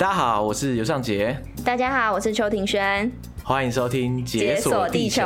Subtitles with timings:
[0.00, 1.38] 大家好，我是尤尚杰。
[1.62, 3.12] 大家好，我是邱庭轩。
[3.44, 5.22] 欢迎收听《解锁地球》。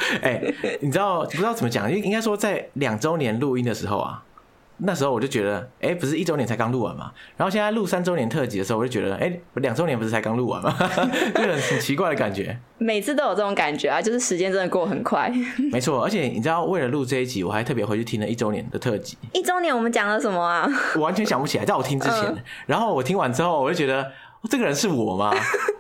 [0.22, 1.92] 哎、欸，你知道不知道怎么讲？
[1.92, 4.24] 应应该说，在两周年录音的时候啊，
[4.78, 7.12] 那时候我就觉得，哎、欸，不是一周年才刚录完嘛。
[7.36, 10.76] 然后现在录三周年特辑的时候，我就觉得，哎、欸，两周年不是才刚录完吗？
[11.36, 12.58] 就很很奇怪的感觉。
[12.78, 15.32] 每次都有这种感觉啊，就是时间真的过很快。
[15.72, 19.18] 没错，而且你知道，为了录这一集，我还特别回去听了一周年的特辑。
[19.34, 20.70] 一周年我们讲了什么啊？
[20.96, 22.26] 我完全想不起来，在我听之前。
[22.26, 22.38] 嗯、
[22.68, 24.12] 然后我听完之后，我就觉得。
[24.50, 25.34] 这个人是我吗？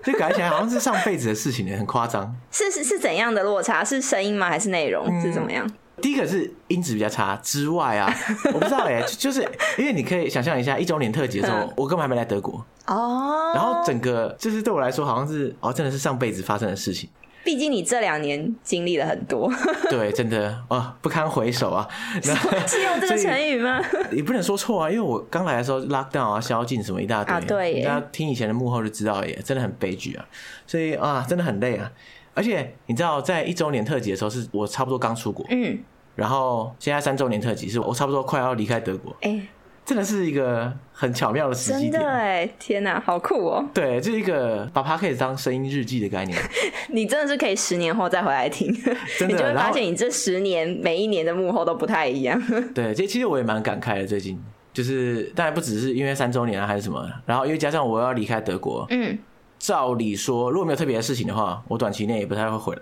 [0.03, 2.35] 就 感觉起来好像是上辈子的事情呢，很夸张。
[2.52, 3.83] 是是是怎样的落差？
[3.83, 4.49] 是声音吗？
[4.49, 5.05] 还是内容？
[5.07, 5.70] 嗯、是怎么样？
[6.02, 8.13] 第一个是音质比较差之外啊，
[8.53, 9.41] 我不知道哎、欸，就是
[9.77, 13.52] 因为你可以想象一下，一周年特辑的时候，嗯、我根本还没来德国哦。
[13.55, 17.09] 然后整个就是对我来说，好像是哦，真的是上辈子发生的事情。
[17.43, 19.49] 毕竟你这两年经历了很多，
[19.89, 21.88] 对，真的哦，不堪回首啊。
[22.67, 23.81] 是用这个成语吗？
[24.11, 30.25] 也不能说错啊，因为我刚来的时候，lockdown 啊，宵禁什么一大堆啊，对，大家听以前的幕后就知道，耶，真的很悲剧啊。
[30.66, 31.89] 所以啊，真的很累啊。
[32.33, 35.79] 而且你知道，在一周年特辑的时候，是我差不多刚出国，嗯，
[36.16, 39.47] 然后现在三周年特辑是我差不多快要离开德国，哎、欸。
[39.88, 42.49] 真的是一个很巧妙的时机点，真的哎！
[42.59, 43.66] 天哪，好酷哦！
[43.73, 46.38] 对，这是一个把 Podcast 当声音日记的概念。
[46.91, 48.67] 你真的是可以十年后再回来听，
[49.25, 52.38] 你就会发现你这十年每一年的幕后都不太一样。
[52.75, 54.05] 对，这其实我也蛮感慨的。
[54.05, 54.38] 最近
[54.73, 59.17] 就是，当然不只是因为三周年啊，还是什么，然后因为加上我要离开德国，嗯，
[59.57, 62.81] 照理说如果没有特别的事情的话，我短期内也不太会回来。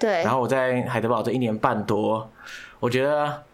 [0.00, 2.28] 对，然后我在海德堡这一年半多，
[2.80, 3.44] 我觉得。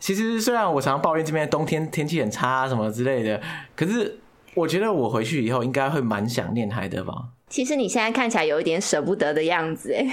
[0.00, 3.40] 其实虽然我常常抱怨这边冬天天气很差什么之类的，
[3.76, 4.18] 可是
[4.54, 7.28] 我觉得我回去以后应该会蛮想念海德堡。
[7.48, 10.06] 其实你现在看起来有一点舍不得的样子， 哎，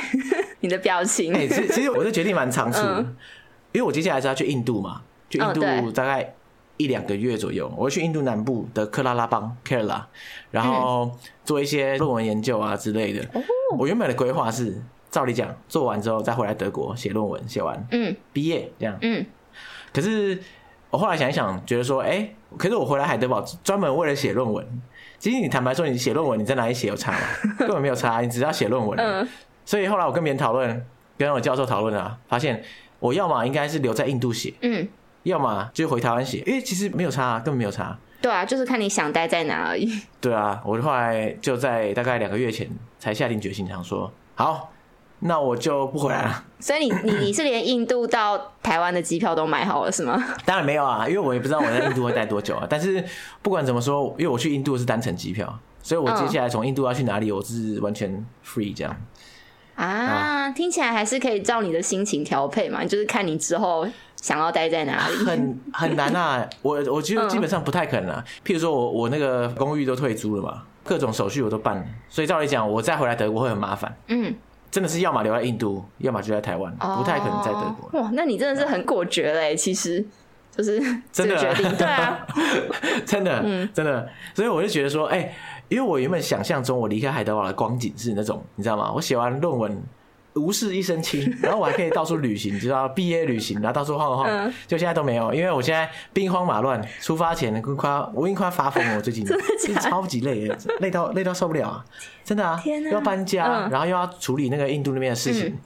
[0.60, 1.34] 你的表情。
[1.34, 3.00] 哎，其实其实我是决定蛮仓促的，
[3.72, 6.34] 因为我接下来是要去印度嘛，去印度大概
[6.78, 10.04] 一两个月左右，我会去印度南部的克拉拉邦 （Kerala），
[10.52, 11.12] 然后
[11.46, 13.24] 做一些论文研究啊之类的。
[13.78, 14.82] 我原本的规划是，
[15.12, 19.26] 照理讲，做完之后再回来德国写论文，写完，嗯，毕业这样，嗯。
[19.98, 20.40] 可是
[20.92, 24.64] 我后来想一想，觉得说，哎、欸，可是我回来海德堡专门为了写论文。
[25.18, 27.18] 其实你坦白说，你写论文，你在哪里写有差吗？
[27.58, 28.96] 根本没有差，你只要写论文。
[29.00, 29.28] 嗯。
[29.66, 30.86] 所以后来我跟别人讨论，
[31.18, 32.64] 跟我教授讨论啊，发现
[33.00, 34.88] 我要么应该是留在印度写，嗯，
[35.24, 37.98] 要么就回台湾写，因为其实没有差，啊根本没有差。
[38.22, 39.92] 对啊，就是看你想待在哪而已。
[40.22, 42.70] 对啊，我后来就在大概两个月前
[43.00, 44.72] 才下定决心，想说好。
[45.20, 46.44] 那我就不回来了。
[46.60, 50.24] 所以你你你是连印度到台湾的机票都买好了是吗？
[50.46, 52.66] 当然没有啊，因为我也不知道我在印度会待多久啊。
[52.70, 53.04] 但是
[53.42, 58.96] 不管怎么说，因为我去印度是单程机票，所以我接下来从印度要去哪里，我是完全 free 这样。
[59.76, 65.16] 啊，啊听起来还是可以照你的心情调配嘛，就是看你之后想要待在哪里。
[65.18, 68.24] 很很难啊，我我觉得基本上不太可能啊。
[68.44, 73.96] 譬如说我我那个公寓都退租了嘛，各种手续我都办了，所以照理讲，我再回来德国会很麻烦。
[74.08, 74.34] 嗯。
[74.70, 78.02] 真的是要么留在印度，要么就在台湾，不太可能在德国。
[78.02, 79.56] 哇，那你真的是很果决嘞！
[79.56, 80.06] 其实
[80.56, 80.80] 就是
[81.12, 82.26] 真的决定， 对啊，
[83.06, 84.08] 真的，嗯，真的。
[84.34, 85.34] 所以我就觉得说，哎，
[85.70, 88.92] 因为我原本想象中我离开海德堡的光景是那种，你知道吗？
[88.94, 89.82] 我写完论文。
[90.38, 99.26] 无事一身轻， 然后我还可以到处旅行，你知道毕业旅行，然后到处晃晃，嗯、就现在都没有，因为我现在兵荒马乱，出发前快要我已经快要发疯了，我最近。
[99.26, 100.50] 真的超级累，
[100.80, 101.86] 累到累到受不了啊！
[102.24, 102.62] 真的啊，
[102.92, 105.60] 要搬家，嗯、然后又要处理那个印度那边的事情，嗯、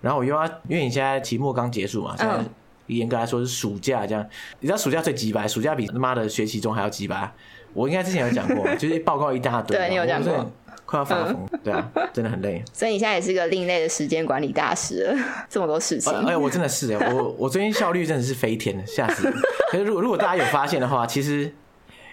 [0.00, 2.38] 然后我又要，因为你现在期末刚结束嘛，现在
[2.86, 4.26] 严格来说是暑假这样，
[4.60, 7.32] 你知道暑假最鸡白，暑假比他妈的学期中还要鸡白，
[7.72, 10.50] 我应该之前有讲过， 就是报告一大堆，对你有讲过。
[10.86, 12.62] 快要发疯，嗯、对啊，真的很累。
[12.72, 15.16] 所以你现在也是个另类的时间管理大师了，
[15.48, 16.12] 这么多事情。
[16.26, 19.34] 哎，我真的是，我我最近效率真的是飞天了， 吓死人。
[19.70, 21.42] 可是如果如果大家有发现的话，其实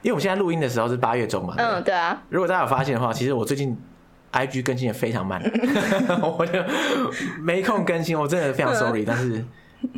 [0.02, 2.22] 因为我们现在录音的时候是八月中嘛，嗯，对啊。
[2.30, 3.78] 如果大家有发现的话，其实我最近
[4.32, 5.42] IG 更新也非常慢，
[6.38, 6.54] 我就
[7.42, 9.04] 没空更新，我真的非常 sorry。
[9.06, 9.44] 但是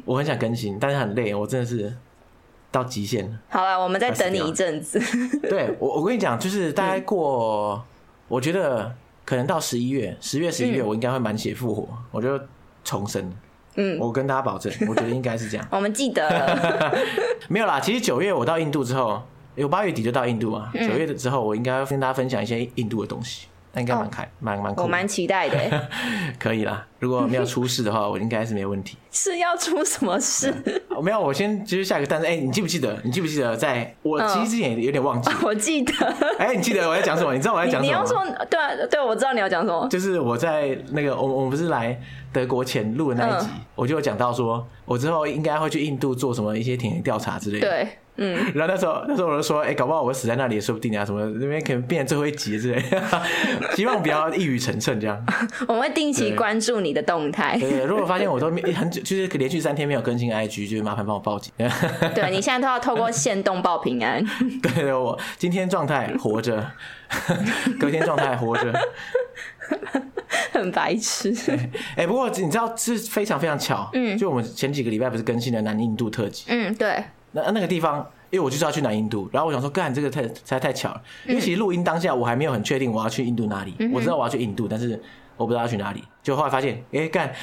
[0.04, 1.94] 我很想更新，但是很累，我真的是
[2.72, 3.38] 到极限了。
[3.50, 5.00] 好了，我们再等你一阵子。
[5.44, 7.86] 对，我我跟你讲，就是大概过。
[8.34, 8.92] 我觉得
[9.24, 12.40] 可能到十一月、十月、十一月，我应该会满血复活，嗯、我就
[12.84, 13.32] 重生。
[13.76, 15.66] 嗯，我跟大家保证，我觉得应该是这样。
[15.70, 16.92] 我们记得
[17.48, 17.80] 没有啦。
[17.80, 19.22] 其实九月我到印度之后，
[19.54, 20.72] 有八月底就到印度嘛。
[20.74, 23.46] 九、嗯、月的之后，我应该要跟大家分享一些印度的东西。
[23.74, 24.84] 那应该蛮开，蛮蛮酷。
[24.84, 25.90] 我蛮期待的，
[26.40, 26.86] 可以啦。
[27.00, 28.98] 如果没有出事的话， 我应该是没问题。
[29.12, 30.54] 是要出什么事？
[30.90, 32.25] 我 没有，我先继续下一个单子。
[32.28, 32.98] 哎，你记不记得？
[33.04, 33.56] 你记不记得？
[33.58, 35.30] 在我其实之前有点忘记。
[35.44, 35.94] 我记得。
[36.38, 37.34] 哎，你记得我在讲什么？
[37.34, 37.86] 你知道我在讲什么？
[37.86, 39.88] 你要说对啊，对，我知道你要讲什么。
[39.90, 42.00] 就是我在那个我我们不是来
[42.31, 47.68] 德国前录的那一集，我就有讲到说，我之后应该会去印度做什么一些田野调查之类的。
[47.68, 47.88] 对。
[48.18, 53.01] 嗯，然后那时候那时候我就说，哎、欸，搞不好我会死在那里也说不定啊，什么那边可能变成最后一集之类的，
[53.75, 55.19] 希望不要一语成谶这样。
[55.68, 57.57] 我们会定期关注你的动态。
[57.60, 61.51] 对，对，如果发现我都很久，就是连续三天没有更新 IG，就麻烦帮我报警。
[62.13, 64.24] 对，你现在都要透过限动报平安。
[64.62, 66.71] 对，我今天状态活着，
[67.80, 68.74] 隔天状态活着，
[70.51, 71.33] 很白痴。
[71.95, 77.04] 哎、欸，不过你知道是非常非常巧，嗯，就我们前几个礼拜不是更新了南印度特辑，嗯，对。
[77.34, 77.98] 那那个地方，
[78.30, 81.02] 因为我就是要去南印度，然后我想说，干这个太实在太巧了。
[81.28, 85.02] 因为其实录音当下我还没有很确定我要去印度哪里，嗯、我知道我要去印度，但是
[85.36, 86.04] 我不知道要去哪里。
[86.22, 87.34] 就后来发现，哎、欸，干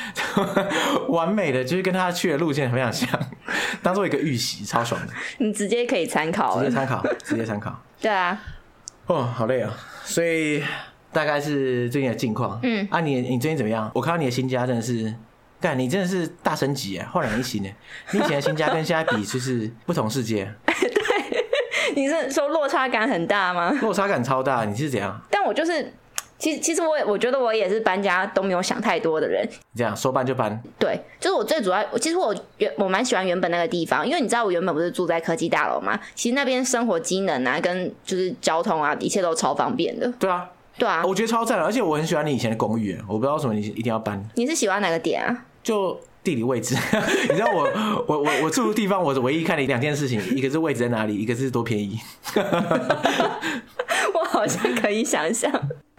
[1.10, 3.08] 完美的，就是跟他去的路线非常像，
[3.82, 5.12] 当做一个预习，超爽的。
[5.38, 7.78] 你直接可以参考，直接参考，直接参考。
[8.00, 8.40] 对啊。
[9.06, 9.76] 哦，好累啊！
[10.04, 10.62] 所以
[11.12, 12.58] 大概是最近的近况。
[12.62, 12.86] 嗯。
[12.90, 13.90] 啊，你你最近怎么样？
[13.92, 15.12] 我看到你的新家真的是。
[15.60, 17.68] 干，你真的是大升级哎，焕然一新呢。
[18.12, 20.50] 你以前的新家跟现在比，就是不同世界。
[20.66, 23.70] 对，你是说落差感很大吗？
[23.82, 25.20] 落差感超大，你是怎样？
[25.30, 25.92] 但我就是，
[26.38, 29.46] 其实其实我也我觉得我也是搬家都没有想太多的人。
[29.46, 30.58] 你这样说搬就搬。
[30.78, 35.98] 对，就是我最主要，其实我原我蛮喜欢原本那个地方，因为你知道我原本不是住在科技大楼嘛？
[36.14, 40.10] 其实那边生活机能啊，跟就是交通啊，一切都超方便的。
[40.18, 40.48] 对啊，
[40.78, 44.22] 对啊，我觉得超赞，而且我很喜欢你以前的公寓，我不知道为什么你一定要搬。
[44.36, 45.44] 你是喜欢哪个点啊？
[45.70, 46.74] 就地理位置，
[47.30, 51.96] 你知道我我我我住的地方，我唯一看的两件事情，一个是位置在哪里，一个是多便宜。
[54.12, 55.48] 我好像可以想象。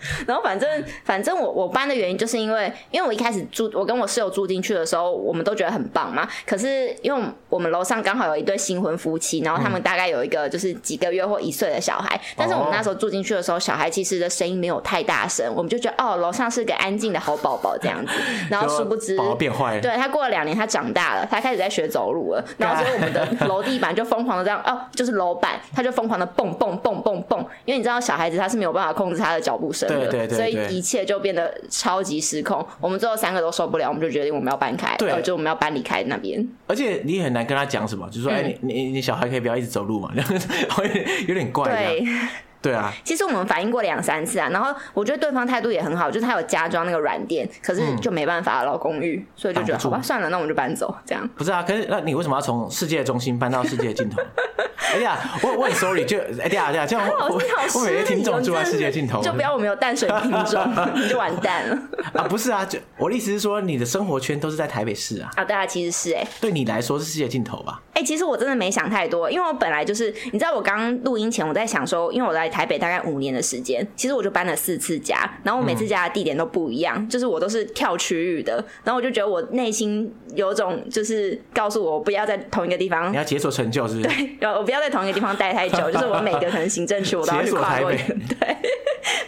[0.28, 6.28] 然后反正反正我我搬的原因就是因为因为我一开始住我跟我室友住进去的时候，我们都觉得很棒嘛。
[6.46, 12.20] 可是因为我们楼上刚好有一对新婚夫妻，然后他们大概有一个就是几个月或一岁的小孩。
[12.36, 18.14] 但是我们那时候住进去的时候，小孩其实的声音没有太大声，我们就觉得哦，楼上是个安静的好宝宝这样子。
[18.50, 19.82] 然后殊不知宝宝变坏了。
[19.82, 22.44] 对，他过了两年，他长大了，他开始在学走路了。
[22.58, 30.62] 然后所以我们的楼地板就疯狂的这样哦，就是楼板，他就疯狂的蹦蹦蹦蹦蹦，因为你知道小孩子他是没有办法控制他的脚步声的，对对对，所以。
[30.72, 36.48] 一切就变得超级失控，我们最后三个都受不了，我们就决定我们要搬开，对，就我们要搬离开那边。
[36.68, 40.12] 而且你也很难跟他讲什么，就说，哎、嗯，你你你小孩可以不要一直走路嘛，
[41.28, 41.70] 有点怪。
[41.70, 42.06] 对。
[42.62, 51.28] 对啊，其实我们反映过两三次啊，然后我觉得对方态度也很好，就是他有加装那个软垫，可是就没办法老公寓，所以就觉得好吧，算了，那我们就搬走这样。
[51.36, 54.22] 不是啊，可是那你为什么要从世界的中心搬到世界的尽头？
[54.94, 61.78] 哎呀，我我很 sorry，就哎呀呀，这样我我每个听众住在世界尽头，就不要我们有淡水听众，你就完蛋了
[62.14, 62.28] 啊！
[62.28, 65.30] 不是啊，就我的意思是说，你的生活圈都是在台北市啊。
[65.36, 67.82] 啊，对啊，其实是哎，对你来说是世界尽头吧？
[67.94, 73.32] 哎，其实我真的没想太多，因为我本来就是，你知道，我刚录音前我在想说，因为我在台北大概五年。
[73.32, 84.08] 的时间，其实我就搬了四次家，然后我每次家的地点都不一样，嗯、就是我都是跳区域的，然后我就觉得我内心有种就是告诉我不要在同一个地方，你要解锁成就，是不是？
[84.38, 87.90] 对，我不要在同一个地方待太久， 就是我每个可能行政区我都要去跨过。
[87.96, 88.58] 对，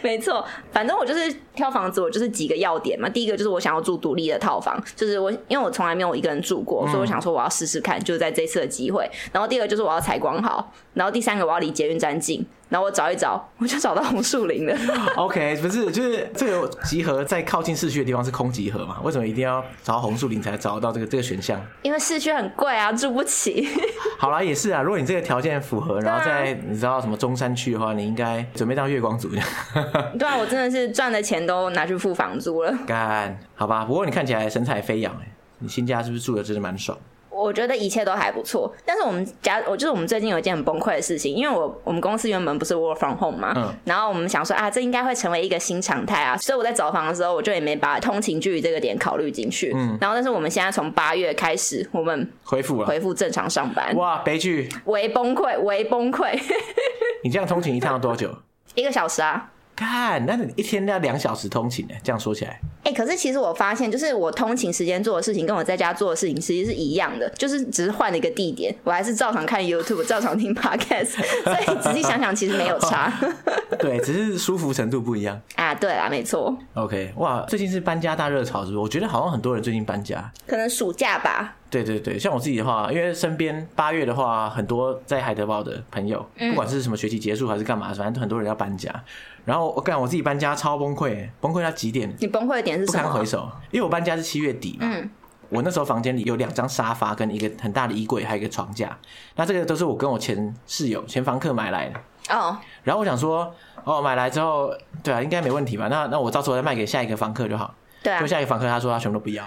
[0.02, 3.08] 没错，反正我就是挑房子，我就是几个要点嘛。
[3.08, 9.08] 第一个就是我想要住独立的套房，就是我因为我从来没有一个人住过，所以我想说我要试试看，就是在这次的机会。
[9.32, 12.44] 然后第二个就是我要采光好，然后第三个我要离捷运站近。
[12.70, 14.76] 然后我找一找，我就找到红树林了。
[15.14, 18.98] OK，不是，就是这个集合在靠近市区的地方是空集合嘛？
[19.04, 21.60] 为什么一定要找红树林才找到这个这个选项？
[21.82, 23.68] 因为市区很贵啊，住不起。
[24.18, 24.82] 好啦，也是啊。
[24.82, 29.28] 如果你这个条件符合，然后在你知道什么中山区的话，你应该准备当月光族。
[30.18, 32.74] 对啊，我真的是赚的钱都拿去付房租了。
[32.86, 33.84] 干，好吧。
[33.84, 35.28] 不过你看起来神采飞扬哎，
[35.60, 36.98] 你新家是不是住的真的蛮爽？
[37.34, 56.38] 我觉得一切都还不错，但是我们家，我就是我们最近有一件很崩溃的事情，因为我我们公司原本不是 work from home 嘛，嗯，然后我们想说啊，这应该会成为一个新常态啊，所以我在找房的时候，我就也没把通勤距离这个点考虑进去，嗯，然后但是我们现在从八月开始，我们恢复了，恢复正常上班，哇，悲剧，微崩溃，微崩溃，
[57.24, 58.30] 你这样通勤一趟要多久？
[58.74, 61.94] 一个小时啊，看，那你一天要两小时通勤呢？
[62.02, 62.60] 这样说起来。
[62.84, 73.12] 哎、欸，可是其实我发现，就是我通勤时间做的事情，跟我在家做的事情其实是一样的，就是只是换了一个地点，我还是照常看 YouTube，照常听 Podcast，所以仔细想想，其实没有差。
[73.80, 75.74] 对，只是舒服程度不一样 啊。
[75.74, 76.54] 对啊，没错。
[76.74, 78.78] OK，哇，最近是搬家大热潮，是不是？
[78.78, 81.56] 我觉得好像很多人最近搬家，可能暑假吧。
[81.70, 88.94] 对对对，像我自己的话，因为身边八月的话，很多在海德堡的朋友，不管是什么学期结束还是干嘛，反正很多人要搬家。
[89.44, 92.12] 然后我干，我自己搬家超崩溃，崩溃到极点。
[92.18, 93.02] 你崩溃的点是什么？
[93.02, 94.86] 不堪回首，因为我搬家是七月底嘛。
[94.90, 95.10] 嗯。
[95.50, 98.96] 我那时候房间里有两张沙发跟一个很大的衣柜，还有一个床架。
[99.36, 102.34] 那这个都是我跟我前室友、前房客买来的。
[102.34, 102.56] 哦。
[102.82, 104.72] 然后我想说，哦，买来之后，
[105.02, 105.86] 对啊，应该没问题吧？
[105.88, 107.72] 那那我到时候再卖给下一个房客就好。
[108.02, 108.20] 对啊。
[108.20, 109.46] 就下一个房客他说他全部都不要，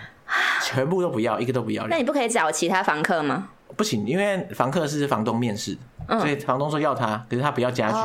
[0.62, 1.86] 全部都不要，一个都不要。
[1.88, 3.50] 那你不可以找其他房客吗？
[3.78, 5.78] 不行，因为房客是房东面试。
[6.08, 7.96] 所以房东说要他，可是他不要家具，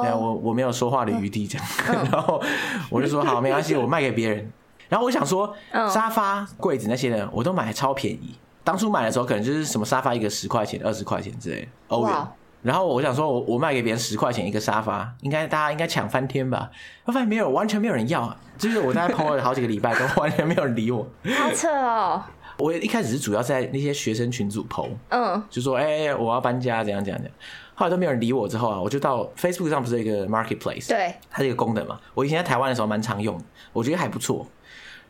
[0.00, 1.66] 对啊，我我没有说话的余地这样，
[2.10, 2.42] 然后
[2.88, 4.50] 我就说好，没关系， 我卖给别人。
[4.88, 5.54] 然后我想说，
[5.92, 8.34] 沙发、柜子那些的，我都买超便宜。
[8.64, 12.14] 当初买的时候，可能就是什么沙发一个十块钱、二十块钱之类的欧元。
[12.62, 16.70] 然后我想说，我我卖给别人十块钱一个沙发，应该大家应该抢翻天吧？
[17.04, 18.34] 我发现没有，完全没有人要。
[18.56, 21.06] 就是我大概 po 了好几个礼拜，都 完全没有人理我。
[21.38, 22.22] 好扯哦。
[22.58, 27.34] 我一开始是主要在那些学生群组 po，嗯，就说哎、欸，我要搬家，怎样怎样怎样。
[27.74, 32.00] 后来都没有人理我，之后啊，我就到 Facebook 上不是有一个 Marketplace，对，它是一个功能嘛。
[32.14, 33.38] 我以前在台湾的时候蛮常用，
[33.74, 34.46] 我觉得还不错。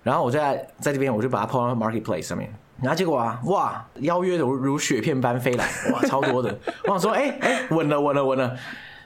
[0.02, 2.52] 然后我在在这边，我就把它 po 到 Marketplace 上面。
[2.82, 6.58] 然后结果啊，哇，邀约如如雪片般飞来，哇，超多的。
[6.84, 8.48] 我想说，哎、欸、哎，稳、欸、了稳了稳了。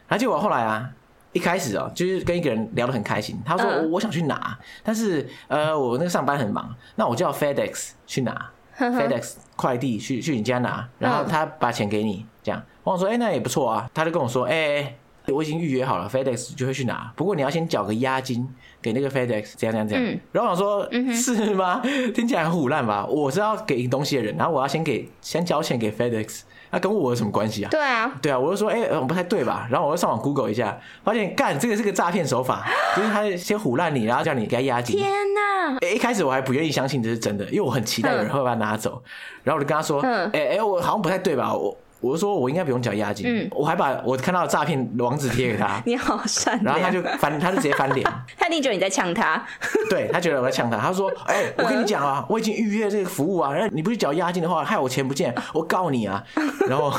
[0.08, 0.90] 然后结果后来啊。
[1.32, 3.40] 一开始哦，就是跟一个人聊得很开心。
[3.44, 14.96] 他说：“我我想去拿，但是呃，我那个上班很忙，那我叫 FedEx 去拿，FedEx 快递去去你家拿，然后他把钱给你，这样。”我说：“哎，那也不错啊。”他就跟我说：“哎，
[15.28, 18.48] 我已经预约好了，FedEx 就会去拿，不过你要先缴个押金
[18.82, 21.80] 给那个 FedEx，这样这样这样。”然后我想说：“是吗？
[22.12, 23.06] 听起来很唬烂吧？
[23.06, 27.68] 我是要给东西的人，然后我要先给先交钱给 FedEx。”那、啊、跟我有什么关系啊？
[27.70, 29.66] 对啊，对啊，我就说，哎、欸，我不太对吧？
[29.70, 34.96] 然后我就上网 Google 一下，发现干这个是个诈骗手法，就是他先唬烂你，然后叫你给他押金。
[34.96, 35.74] 天哪！
[35.80, 39.02] 哎、欸，一开始我还不愿意相信这是真的，因为我很期待有人会把它拿走。
[39.42, 40.00] 然后我就跟他说，
[40.32, 41.52] 哎哎、我好像不太对吧？
[41.54, 41.76] 我。
[42.00, 43.26] 我就说，我应该不用缴押金。
[43.28, 45.80] 嗯，我还把我看到的诈骗网址贴给他。
[45.84, 46.64] 你好善良。
[46.64, 48.10] 然后他就翻，他就直接翻脸。
[48.38, 49.44] 他一定觉得你在呛他。
[49.90, 50.78] 对，他觉得我在呛他。
[50.78, 56.22] 他说：“哎、欸，我跟你讲啊，我已经预约这个服务啊，然后你不去缴押金的话，害我钱不见， 我告你啊。”
[56.66, 56.92] 然后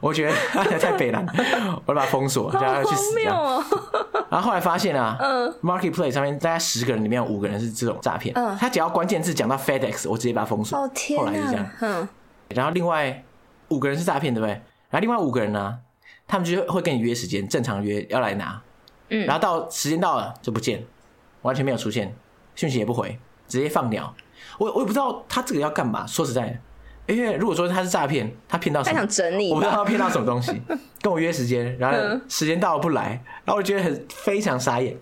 [0.00, 1.24] 我觉得他太北了，
[1.86, 3.28] 我就把他封锁，叫他去死。
[3.28, 3.62] 哦、
[4.28, 8.34] 然后后来发现啊，嗯，Marketplace 上面大概十个人里面有五个人是这种诈骗。
[8.36, 10.76] 嗯，他只要关键字讲到 FedEx，我直接把他封锁。
[10.78, 11.66] 哦天，后来是这样。
[11.80, 12.08] 嗯，
[12.48, 13.22] 然后另外。
[13.72, 14.52] 五个人是诈骗，对不对？
[14.90, 15.78] 然后另外五个人呢，
[16.26, 18.60] 他们就会跟你约时间，正常约要来拿，
[19.08, 20.84] 嗯，然后到时间到了就不见，
[21.40, 22.14] 完全没有出现，
[22.54, 24.14] 讯息也不回，直接放鸟。
[24.58, 26.06] 我我也不知道他这个要干嘛。
[26.06, 26.60] 说实在
[27.06, 28.94] 的，因为如果说他是诈骗，他骗到什么？
[28.94, 30.60] 他想整你，我不知道他骗到什么东西，
[31.00, 34.96] 跟我约时间，然后时间到了不来，然后我觉得很非常傻眼。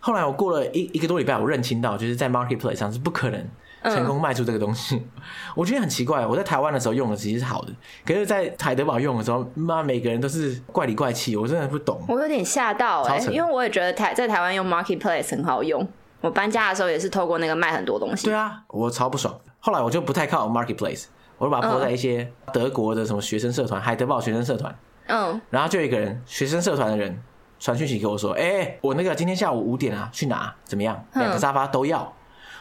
[0.00, 3.48] 后来我过了一一个多礼拜，我认清到就是在 Marketplace 上是不可能。
[3.90, 5.04] 成功卖出这个东西，嗯、
[5.56, 6.26] 我觉得很奇怪。
[6.26, 7.72] 我在台湾的时候用的其实是好的，
[8.04, 12.00] 可是，在海德堡用的时候，妈，每个人都是怪里怪气，我真的不懂。
[12.08, 15.86] 我有点吓到哎、欸，因为我也觉得台在台湾用 Marketplace 很好用。
[16.22, 18.24] 我搬家的时候也是透过那个卖很多东西。
[18.24, 19.38] 对啊，我超不爽。
[19.60, 21.04] 后来我就不太靠 Marketplace，
[21.38, 24.74] 我就把它播在一些德国的什么学生社团，嗯、海德堡学生社团。
[25.08, 27.22] 嗯，然后就有一个人，学生社团的人
[27.60, 31.00] 传讯息给我说：“哎、欸，我那个今天下午五点啊去哪，怎么样？
[31.14, 32.12] 两个沙发都要。”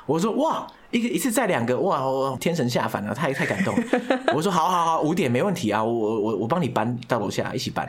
[0.06, 2.08] 我说：“哇。”一个一次载两个哇！
[2.08, 3.76] 我天神下凡了，太太感动。
[4.34, 7.86] 我说好好好，五点没问题啊，我我我帮你搬到楼下一起搬。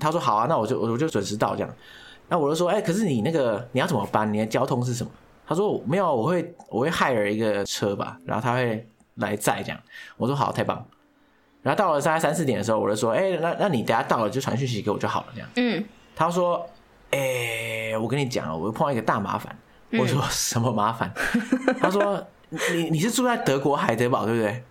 [0.00, 1.68] 他说好啊，那我就我就准时到这样。
[2.26, 4.32] 那我就说哎、欸，可是你那个你要怎么搬？
[4.32, 5.10] 你的交通是什么？
[5.46, 9.78] 他说没有，我会我会 hire 一个车吧，然后他会来载这样。
[10.16, 10.82] 我说好，太棒。
[11.60, 15.48] 然后到了大概三四点的时候，我就说哎、欸，那那你等下到了就传讯息给我就好了这样。
[15.56, 15.84] 嗯，
[16.16, 16.66] 他说
[17.10, 19.54] 哎、欸，我跟你讲，我碰到一个大麻烦。
[19.98, 21.12] 我说什么麻烦？
[21.78, 22.26] 他说。
[22.50, 24.64] 你你是住在德国海德堡对不对？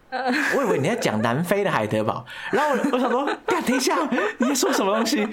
[0.55, 3.95] 我以为你在讲南非的海德堡，然后我我想说，干，等一下，
[4.37, 5.27] 你在说什么东西？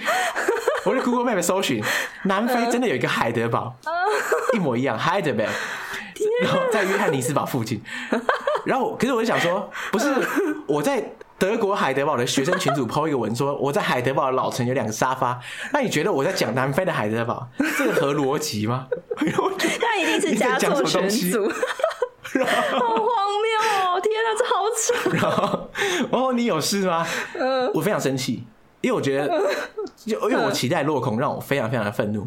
[0.85, 1.83] 我在 Google Map 搜寻，
[2.25, 3.75] 南非真的有一个海德堡，
[4.53, 5.45] 一模一样，海德堡，
[6.43, 7.81] 然后在约翰尼斯堡附近。
[8.67, 10.13] 然后，可是我就想说，不是
[10.67, 11.03] 我在
[11.39, 15.39] 德国海德堡的学生群组 po 一个文说，我在海德堡的老城有两个沙发，
[15.73, 17.49] 那你觉得我在讲南非的海德堡，
[17.79, 18.89] 这个合逻辑吗？
[19.23, 21.51] 那一定是加错群组。
[22.43, 23.07] 好荒
[23.43, 24.01] 谬哦！
[24.01, 25.11] 天哪，这好扯。
[25.17, 25.71] 然后，
[26.11, 27.07] 然后你有事吗？
[27.39, 28.45] 嗯，我非常生气，
[28.81, 29.43] 因为我觉得，
[30.05, 32.27] 就因为我期待落空，让我非常非常的愤怒。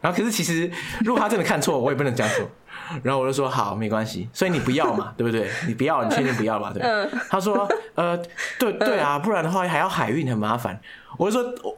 [0.00, 0.70] 然后，可是其实，
[1.04, 2.44] 如果他真的看错，我也不能这样说。
[3.02, 4.28] 然后我就说好，没关系。
[4.32, 5.50] 所以你不要嘛， 对不对？
[5.66, 6.72] 你不要，你确定不要嘛？
[6.72, 6.82] 对。
[6.82, 8.16] 嗯、他说 呃，
[8.58, 10.78] 对对啊，不然的话还要海运，很麻烦。
[11.18, 11.76] 我就说我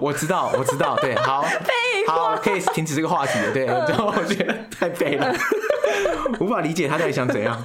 [0.00, 1.44] 我知道，我知道，对，好，
[2.06, 3.52] 好，可以停止这个话题了。
[3.52, 5.34] 对，然后我觉得太废了，
[6.38, 7.60] 无法理解他到底想怎样。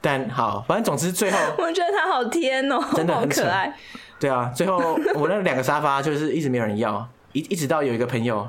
[0.00, 3.72] 但好，反正总之最后，我觉得他好天哦，真的很可爱。
[4.18, 8.46] 对啊，最后我那两个沙发就是一直没有人要，一一直到有一个朋友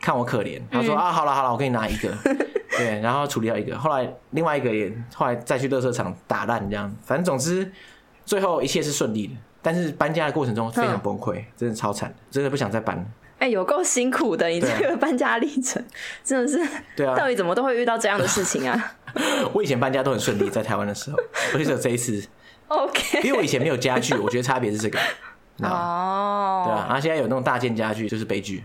[0.00, 2.08] 看我可怜，他说、嗯、啊，好了好了，我给你拿一个。
[2.78, 7.70] 对，然后处理掉一个，后来另外一个也后来再去垃圾场打烂这样，反正总之
[8.24, 12.96] 最后一切是顺利的，但是搬家的过程中非常崩溃，嗯、真的超惨，真的不想再搬。
[13.38, 15.84] 哎、欸，有够辛苦的，你这个搬家历程
[16.24, 16.66] 真的是，
[16.96, 18.92] 对啊，到底怎么都会遇到这样的事情啊？
[19.52, 21.18] 我以前搬家都很顺利，在台湾的时候，
[21.52, 22.24] 而且只有这一次
[22.68, 24.98] ，OK，因为我以前没有家具，我觉得差别是这个，
[25.62, 28.64] 哦，对啊，然后现在有那种大件家具就是悲剧。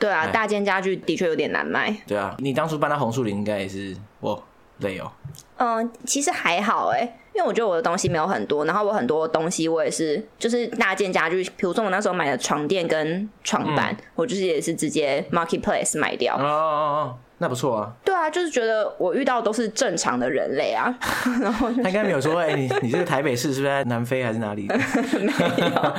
[0.00, 1.94] 对啊，大件家具的确有点难卖。
[2.06, 4.42] 对啊，你当初搬到红树林应该也是我
[4.78, 5.12] 累哦。
[5.58, 7.02] 嗯，其实还好哎，
[7.34, 16.34] 因为我觉得我的东西没有很多，然后我很多东西我也是就是大件家具，比如说我那时候买的床垫跟床板，嗯、我就是也是直接 marketplace 买掉。
[16.36, 17.18] 哦哦哦。
[17.42, 20.94] 那不错啊，对啊，就是觉得我遇到都是正常的人类啊，
[21.40, 24.68] 然后、他应该没有说，哎、欸，你你这个台北市是不是在南非还是哪里？
[25.18, 25.32] 没
[25.64, 25.96] 有，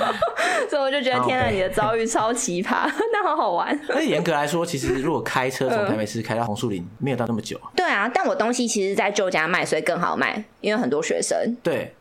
[0.70, 3.78] 所以我就觉得天啊，你的遭遇超奇葩， 那好好玩。
[3.90, 7.60] 而且严格来说，其实如果开车从台北市开到红树林，没有到那么久。
[7.76, 11.58] 对啊，但我东西其实，在旧家卖，所以更好卖，因为很多学生。
[11.64, 11.96] 对，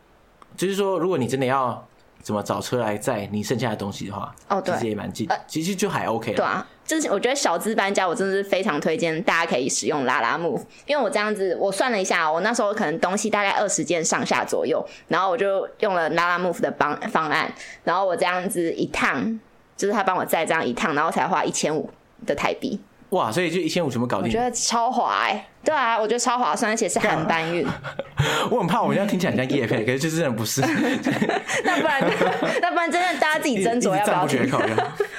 [0.55, 1.83] 就是说，如果你真的要
[2.21, 6.37] 怎么找车来载你剩下的东西的话，哦，对，其实也蛮近，呃、其实就还 OK 了。
[6.37, 6.67] 对啊。
[6.91, 17.49] 就是我觉得小资搬家，我真的是非常推荐大家可以使用拉拉木因为我这样子我算了一下，我那时候可能东西大概二十件上下左右，然后我就用了拉拉木的方方案，
[17.85, 19.39] 然后我这样子一趟，
[19.77, 21.89] 就是他帮我载这样一趟，然后才花一千五
[22.25, 22.77] 的台币。
[23.11, 24.27] 哇，所以就一千五全部搞定？
[24.27, 27.65] 我觉得超划哎、欸，对啊，我觉得超划算，而且是含搬运。
[28.49, 30.61] 我很怕我们这样听起来很像夜配，可是就真的不是。
[31.65, 32.01] 那不然，
[32.61, 34.49] 那不然真的大家自己斟酌要不要听。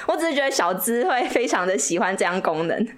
[0.07, 2.89] 我只是觉得小资会非常的喜欢这样功能，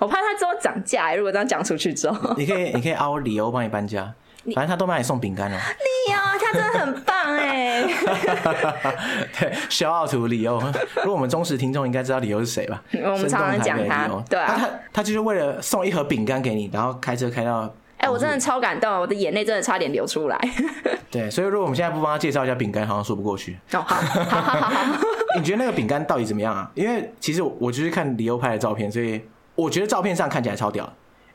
[0.00, 1.14] 我怕他之后涨价、欸。
[1.14, 4.12] 如果这样讲出去之后，你可以，你可以凹理由帮你搬家。
[4.54, 5.58] 反正他都帮你送饼干了。
[5.58, 7.82] 你哦，他真的很棒哎。
[9.38, 10.60] 对，shout out to 理由。
[10.96, 12.82] 如果我们忠实听众应该知道理由是谁吧？
[13.04, 14.08] 我们常常讲他。
[14.28, 17.72] 对啊，他他就是为了送一盒饼干给你，然后开车开到。
[17.98, 20.40] 哎，我真的超感动，我的眼泪真的差点流出来。
[21.10, 23.58] 对，所以如果我们现在不帮他介绍一下饼干，好像说不过去。
[23.72, 25.00] 哦，好，好好好好。
[25.36, 26.70] 你觉得那个饼干到底怎么样啊？
[26.74, 29.20] 因为其实我就是看李欧拍的照片，所以
[29.54, 30.90] 我觉得照片上看起来超屌。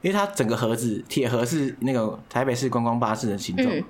[0.06, 3.84] 因为它整个盒子铁盒是那个台北市观光巴士的形状，嗯、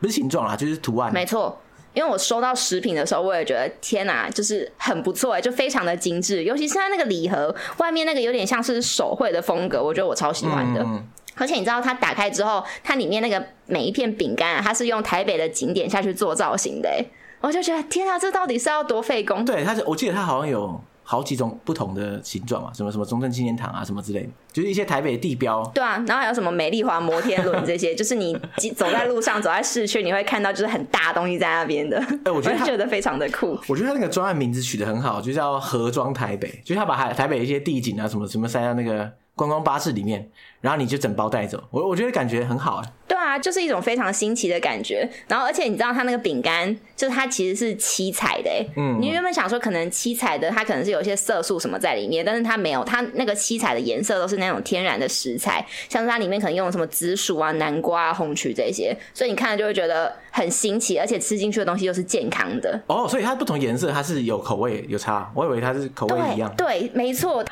[0.00, 1.12] 不是形状啦，就是图案。
[1.12, 1.60] 没错，
[1.92, 10.80] 因为我收到食品的时候，我也觉得天哪、啊，就是很不错哎，就非常的精致，尤其是它那个礼盒外面那个有点像是手绘的风格，我觉得我超喜欢的。
[10.80, 17.04] 嗯、而且你知道它打开之后，它里面那个每一片饼干啊，它是用台北的景点下去做造型的哎，
[17.42, 19.44] 我就觉得天啊，这到底是要多费工？
[19.44, 20.80] 对，它是我记得它好像有。
[21.10, 25.64] 好几种不同的形状嘛，什么什么中正纪念堂啊，什么之类的，就是一些台北的地标。
[25.74, 28.38] 对啊，然后还有什么美丽华摩天轮这些， 就是你
[28.76, 31.96] 走在路上，走在市区，你会看到就是很大东西在那边的。
[31.98, 33.58] 哎、欸，我觉得觉得非常的酷。
[33.68, 40.28] 我觉得他那个专案名字取得很好，就叫盒装台北，就是他把台台北一些地景啊什么什么塞到那个观光巴士里面，
[40.60, 41.64] 然后你就整包带走。
[41.70, 42.84] 我我觉得感觉很好啊。
[43.06, 45.08] 对啊，就是一种非常新奇的感觉。
[45.28, 48.50] 然后，而且你知道，它那个饼干，就是它其实是七彩的。
[48.76, 62.80] 嗯，你原本想说可能七彩的，它可能是有一些色素什么在里面，但是它没有，它那个七彩的颜色都是那种天然的食材，像是它里面可能用了什么紫薯啊、南瓜啊、红曲这些，所以你看了就会觉得很新奇，而且吃进去的东西又是健康的。
[62.86, 66.52] 哦，所以它不同颜色它是有口味有差，我以为它是口味一样。
[66.56, 67.44] 对，对，没错。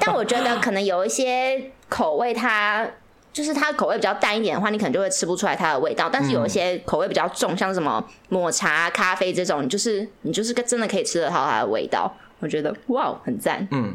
[0.00, 2.88] 但我觉得可能有一些口味它。
[3.34, 6.08] 就是它口味比较淡一点的话，你可能就会吃不出来它的味道。
[6.10, 12.10] 但是有一些口味比较重，像什么抹茶、咖啡这种，就是你就是真的可以吃得到它的味道。
[12.38, 13.66] 我觉得哇，很赞。
[13.72, 13.94] 嗯，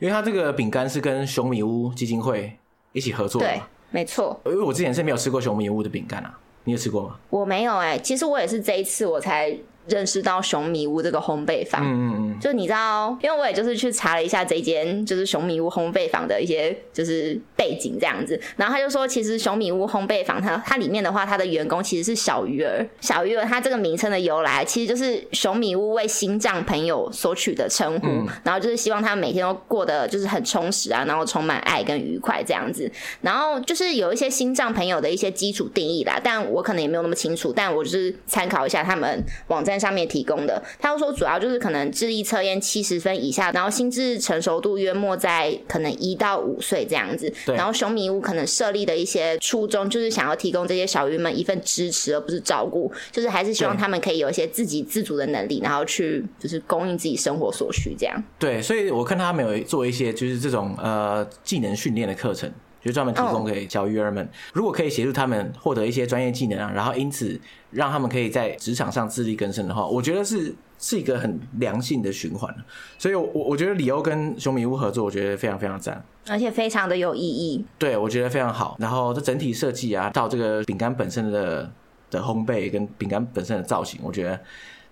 [0.00, 2.58] 因为它这个饼干是跟熊米屋基金会
[2.92, 3.46] 一起合作的。
[3.46, 4.38] 对，没错。
[4.44, 7.16] 因为我之前是没有吃过熊米屋的饼干啊，你有吃过吗？
[7.30, 9.56] 我没有哎、欸，其实我也是这一次我才。
[9.90, 12.40] 认识到熊米屋这个烘焙坊，嗯嗯嗯。
[12.40, 39.79] 就你知道，因为我也就是去查了一下这间就是熊米屋烘焙坊的一些就是背景这样子，然后他就说，其实熊米屋烘焙坊它它里面的话，它的员工其实是小鱼儿，小鱼儿它这个名称的由来，其实就是熊米屋为心脏朋友所取的称呼，嗯、然后就是希望他们每天都过得就是很充实啊，然后充满爱跟愉快这样子，然后就是有一些心脏朋友的一些基础定义啦，但我可能也没有那么清楚，但我就是参考一下他们网站。
[39.80, 40.62] 上面提供的。
[40.78, 47.32] 他又说，主要就是可能智力测验七十分以下，然后心智成熟度约莫在可能一到五岁这样子。
[47.46, 58.22] 然后熊迷屋可能设立的一些初衷，就是想要提供这些小鱼们一份支持，而不是照顾，就是还是希望他们可以有一些自给自足的能力，然后去就是供应自己生活所需这样。
[58.38, 62.52] 对，所以我看他们有做一些就是这种呃技能训练的课程。
[62.82, 67.38] 就专门提供给小鱼儿们，如果可以协助他们获得一些专业技能啊，然后因此
[67.70, 72.54] 让他们可以在职场上自力更生的话，我觉得是是一个很良性的循环。
[72.98, 77.64] 所以我，我我觉得李欧跟熊米屋合作，我觉得非常非常赞，而且非常的有意义。
[77.78, 78.76] 对，我觉得非常好。
[78.78, 81.70] 然后这整体设计啊，到这个饼干本身的
[82.10, 84.40] 的烘焙跟饼干本身的造型，我觉得。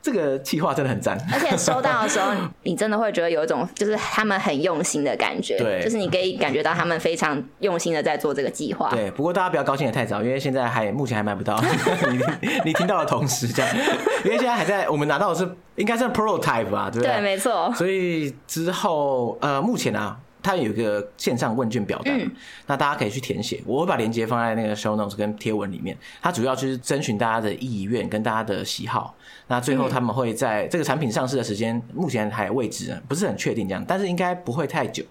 [0.01, 2.33] 这个计划真的很赞，而且收到的时候，
[2.63, 8.89] 你真的会觉得有一种就是他们很用心的感觉，对，就是你可以感觉到他们非常用心的在做这个计划。
[8.91, 11.61] 对，不过大家不要高兴的太早，因为现在还目前还买不到。
[12.41, 13.77] 你你听到的同时这样，
[14.25, 17.15] 因为现在还在我们拿到的是应该是 prototype 吧，对不对？
[17.15, 17.73] 对，没错。
[17.75, 20.17] 所以之后呃，目前啊。
[20.49, 22.31] 它有一个线上问卷表单，嗯，
[22.67, 23.63] 那大家可以去填写。
[23.67, 25.95] 我会把链接放在那个 show notes 跟贴文里面。
[26.23, 29.15] 它主要就是征询大家的意愿跟大家的喜好。
[29.47, 35.05] 那最后他们会在这个产品上市的时间，目前还未知，不是很确定这样，但是应该不会太久。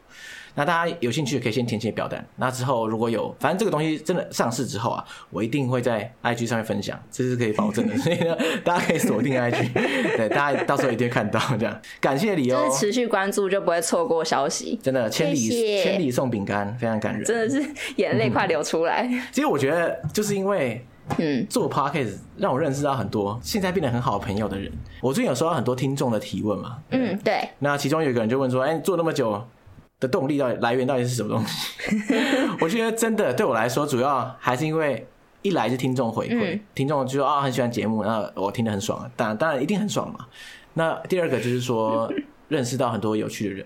[0.57, 7.95] 那大家有兴趣可以先填写表单，那之后如果有，反正这个东西真的上市之后啊，我一定会在 IG 上面分享，这是可以保证的。
[8.01, 9.71] 所以呢，大家可以锁定 IG，
[10.17, 11.79] 对，大家到时候一定会看到这样。
[12.01, 14.79] 感谢你哦，就是持续关注就不会错过消息。
[14.81, 17.63] 真的，千里千里送饼干，非常感人，真的是
[17.97, 19.07] 眼泪快流出来。
[19.07, 19.21] 嗯。
[19.31, 20.83] 其实我觉得就是因为
[21.19, 24.71] 嗯做 Podcast 让我认识到很多现在变得很好的朋友的人。
[25.01, 27.47] 我最近有收到很多听众的提问嘛，嗯，对。
[27.59, 29.39] 那其中有一个人就问说：“哎，你做那么久？”
[29.99, 31.75] 的动力到底来源到底是什么东西？
[32.61, 35.07] 我觉得真的对我来说，主要还是因为
[35.41, 40.27] 一来是听众回馈，嗯、听众就说啊、哦、很喜欢节目，那我听得很爽，当然当然一定很爽嘛。
[40.73, 42.11] 那第二个就是说
[42.47, 43.65] 认识到很多有趣的人，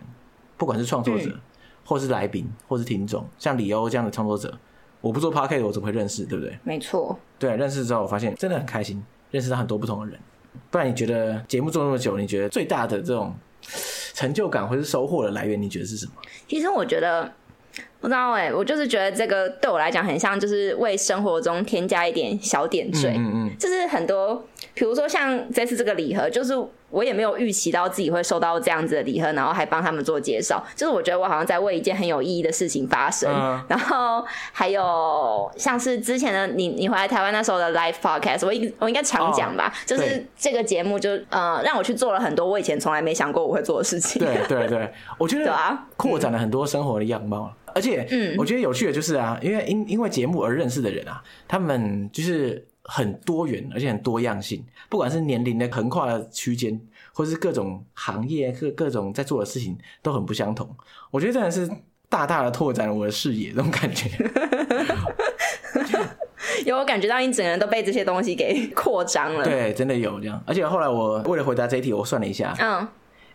[0.57, 1.41] 不管是创作者，嗯、
[1.83, 4.57] 或是来宾，或是听众，像李欧这样的创作者，
[5.01, 6.25] 我不做 Podcast 我怎么会认识？
[6.25, 6.57] 对不对？
[6.63, 7.17] 没错。
[7.37, 10.19] 对，认识之后我发现真的很开心，认识到很多不同的人。
[10.69, 13.35] 不然你觉得节目做那么久，你觉得最大的这种？
[14.13, 16.13] 成就感或是收获的来源，你觉得是什么？
[16.47, 17.31] 其实我觉得，
[17.99, 23.13] 不知道哎、欸，我就是觉得这个对我来讲很像，就是为生活中添加一点小点缀。
[23.17, 26.53] 嗯嗯，就是很多，比如说像这次这个礼盒，就是。
[26.91, 33.31] 我也没有预期到自己会收到这样子的礼盒，然后还帮他们做介绍，就是我觉得我好像在为一件很有意义的事情发生。
[33.33, 44.21] 嗯、然后还有像是之前的你，你回来台湾那时候的 live podcast，我应我应该常讲吧，哦、就是这个节目就呃让我去做了很多我以前从来没想过我会做的事情。
[44.21, 52.65] 对对对，我觉得啊扩展了很多生活的样貌，嗯、而且嗯，我觉得有趣的就是啊，因为因因为节目而认识的人啊，他们就是。
[52.93, 56.77] 很多元，而且很多样性，不管是年龄的横跨的区间，
[57.13, 60.69] 或是各种行业、各各种在做的事情，都很不相同。
[61.09, 61.71] 我觉得真的是
[62.09, 64.09] 大大的拓展了我的视野，这种感觉。
[66.65, 69.45] 有我感觉到你整个人都被这些东西给扩张了。
[69.45, 70.43] 对，真的有这样。
[70.45, 72.87] 而且后来我为了回答这一题，我算了一下，嗯，哎、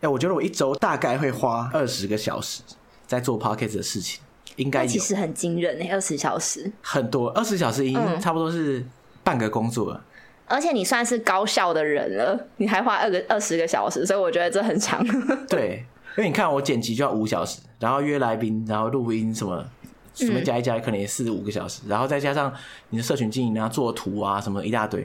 [0.03, 2.61] 欸，我觉得我一周大概会花二十个小时
[3.07, 4.21] 在做 podcast 的事情，
[4.57, 8.85] 应该其实很惊人诶，二十小时很多，二十小时已经差不多是。
[9.26, 10.04] 半个工作了，
[10.46, 15.04] 而且你算是高效的人了，你还花二个二十个小时，所以我觉得这很长。
[15.50, 15.84] 对，
[16.16, 19.66] 因为你看我剪辑就要五小时，然后约来宾，然后录音什么，
[20.14, 22.54] 什么加一加可能也四五个小时，嗯、然后再加上
[22.90, 25.04] 你的社群经营啊、做图啊什么一大堆，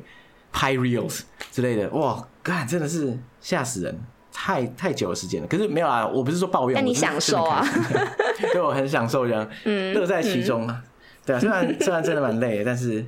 [0.54, 4.00] 拍 reels 之类的，哇，干真的是吓死人，
[4.32, 5.48] 太太久的时间了。
[5.48, 7.66] 可是没有啊，我不是说抱怨，但你享受啊，
[8.54, 10.80] 对，我很享受这样，嗯，乐在其中啊。
[10.80, 10.90] 嗯、
[11.26, 13.04] 对啊，虽然虽然真的蛮累的，但是。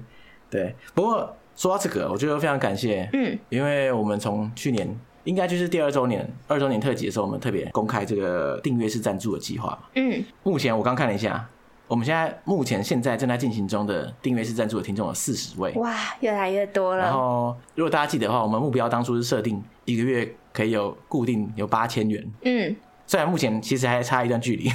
[0.54, 4.88] 对，不过说到这个，我觉得非常感谢，嗯，因为我们从去年
[5.24, 11.44] 应该就是第二周年、二周年特辑的时候，我们特别公开这个订阅式赞助的计划，嗯，目前我刚看了一下，
[11.88, 17.04] 我们现在目前现在正在进行中的订阅式赞助的听众有四十位，哇，越来越多了。
[17.04, 22.76] 然后如果大家记得的话，我们目标当初是设定一个月可以有固定有八千元，嗯，
[23.08, 24.70] 虽然目前其实还差一段距离，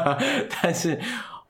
[0.62, 0.98] 但是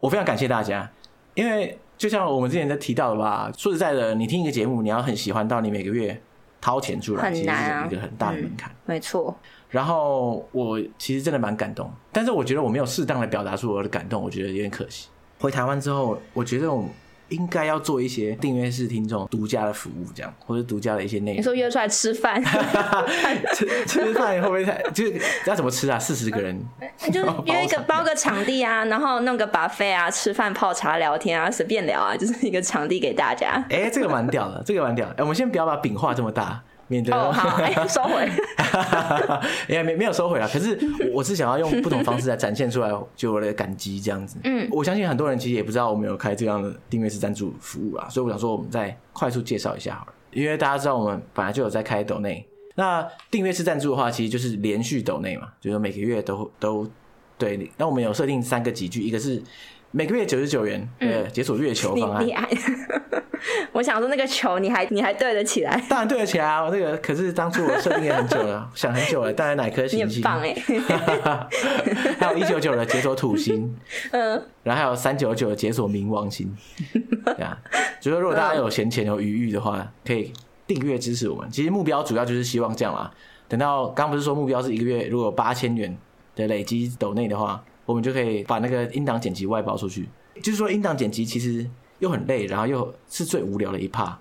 [0.01, 0.91] 我非常感谢大家，
[1.35, 1.79] 因为。
[1.99, 6.19] 就像我们之前在提到的吧，说实在的，你听一个节目，你要很喜欢到你每个月
[6.61, 8.71] 掏钱出来，很难啊，其实是一个很大的门槛。
[8.71, 9.37] 嗯，没错。
[9.69, 15.09] 然后我其实真的蛮感动，但是我觉得我没有适当的表达出我的感动，我觉得有点可惜。
[15.41, 16.89] 回台湾之后，我觉得我。
[17.29, 21.39] 应该要做一些订阅式听众独家的服务，这样或者独家的一些内容。
[21.39, 22.43] 你说约出来吃饭，
[23.55, 24.83] 吃吃饭会不会太？
[24.93, 25.99] 就是要怎么吃啊？
[25.99, 26.59] 四十个人，
[27.13, 33.63] 就 约一个包个场地啊，然后弄个 buffet 啊，吃饭泡茶聊天啊，随便聊啊，就是一个场地给大家。
[33.71, 35.13] 哎、欸，这个蛮屌的，这个蛮屌的。
[35.13, 38.29] 哎、欸，我们先不要把饼画这么大，免得哦好， 哎，收回，
[39.69, 40.49] 也没没有收回啦。
[40.53, 40.79] 可是
[41.13, 44.39] 我是想要用不同方式来展现出来，就我的感激这样子。
[44.45, 50.13] 嗯，我相信很多人其实也不知道我们有开这样的订阅式赞助服务啊，所以我想说，我们再快速介绍一下好了。
[50.33, 56.87] 因为大家知道我们本来就有在开抖内，那订阅式赞助的话，其实就是连续抖内嘛，就是每个月都都
[57.37, 57.71] 对。
[57.77, 59.43] 那我们有设定三个集聚，一个是
[59.91, 62.25] 每个月九十九元的解锁月球方案。
[62.25, 63.23] 嗯、
[63.73, 65.83] 我想说那个球你还你还对得起来？
[65.89, 66.69] 当然对得起来啊！
[66.71, 70.23] 这个可是当初我设定也很久了， 想很久了，当然哪颗行星？
[70.23, 70.55] 棒哎！
[72.21, 73.75] 还有一九九的解锁土星，
[74.13, 76.55] 嗯，然后还有三九九的解锁冥王星，
[77.25, 77.57] 对啊。
[78.01, 80.33] 就说如果大家有闲钱有余裕的话，可以
[80.67, 81.51] 订阅支持我们。
[81.51, 83.11] 其实目标主要就是希望这样啦。
[83.49, 85.97] 等到刚不是说目标是一个月如果八千元
[86.37, 90.07] 的累积抖内的话，我们就可以把那个音档剪辑外包出去。
[90.43, 91.67] 就是说音档剪辑其实
[92.01, 94.13] 又很累，然后又是最无聊的一 part。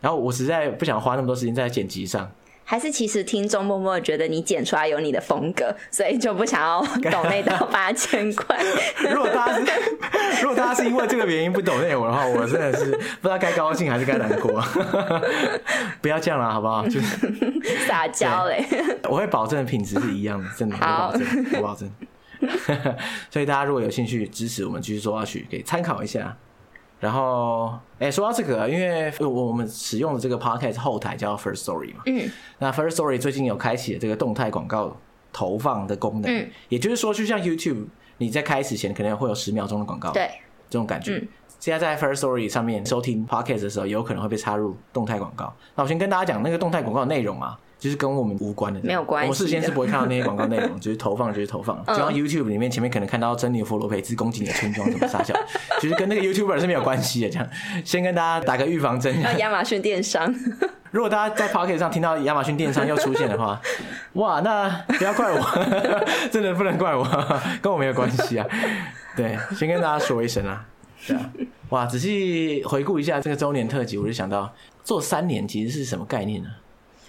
[0.00, 2.32] 然后我实在不想花那么多时间在剪辑上。
[2.68, 6.80] 还是其实听众默默觉得你剪出来有你的风格，所以就不想要
[7.12, 8.58] 抖那到八千块。
[9.14, 9.62] 如果大家是
[10.42, 14.60] 如果大家是因为这个原因不抖那我的话，我真的是不知道该高兴还是该难过。
[16.00, 16.88] 不要这样了，好不好？
[16.88, 18.64] 就是撒娇嘞。
[19.08, 21.88] 我会保证品质是一样的，真的，我保证，我保证。
[23.30, 26.36] 所以大家如果有兴趣支持我们继续做下去，可以参考一下。
[26.98, 34.96] 然后，哎，说到这个，因为我们使用的这个 podcast 后台叫 First Story 嘛，嗯，那 First Story 最近有开启了这个动态广告
[35.30, 37.84] 投放的功能，嗯，也就是说，就像 YouTube，
[38.16, 40.26] 你在开始前可能会有十秒钟的广告，对，
[40.70, 41.18] 这种感觉。
[41.18, 41.28] 嗯，
[41.60, 45.54] 现在在 First Story 上面收听 podcast 的时候，有可能会被插入动态广告。
[45.74, 47.58] 那我先跟大家讲那个动态广告的内容啊。
[47.86, 49.28] 就是跟我们无关的，没有关系。
[49.28, 51.80] 我们事先是不会看到那些广告内容， 就是投放就是投放。
[51.86, 55.32] 就像 YouTube 里面前面可能看到珍妮佛罗培兹攻击你的村庄怎么杀小，
[55.80, 57.30] 其实跟那个 YouTuber 是没有关系的。
[57.30, 57.48] 这样，
[57.84, 59.14] 先跟大家打个预防针。
[59.38, 60.34] 亚马逊电商，
[60.90, 63.60] 如果大家在 Pocket 上听到亚马逊电商又出现的话，
[64.14, 64.68] 哇，那
[64.98, 65.40] 不要怪我，
[66.32, 67.06] 真的不能怪我，
[67.62, 68.46] 跟我没有关系啊。
[69.16, 70.66] 对，先跟大家说一声啊。
[71.06, 71.30] 对啊，
[71.68, 76.48] 哇，仔细回顾一下这个周年特辑，我就想到做三年其实是什么概念呢？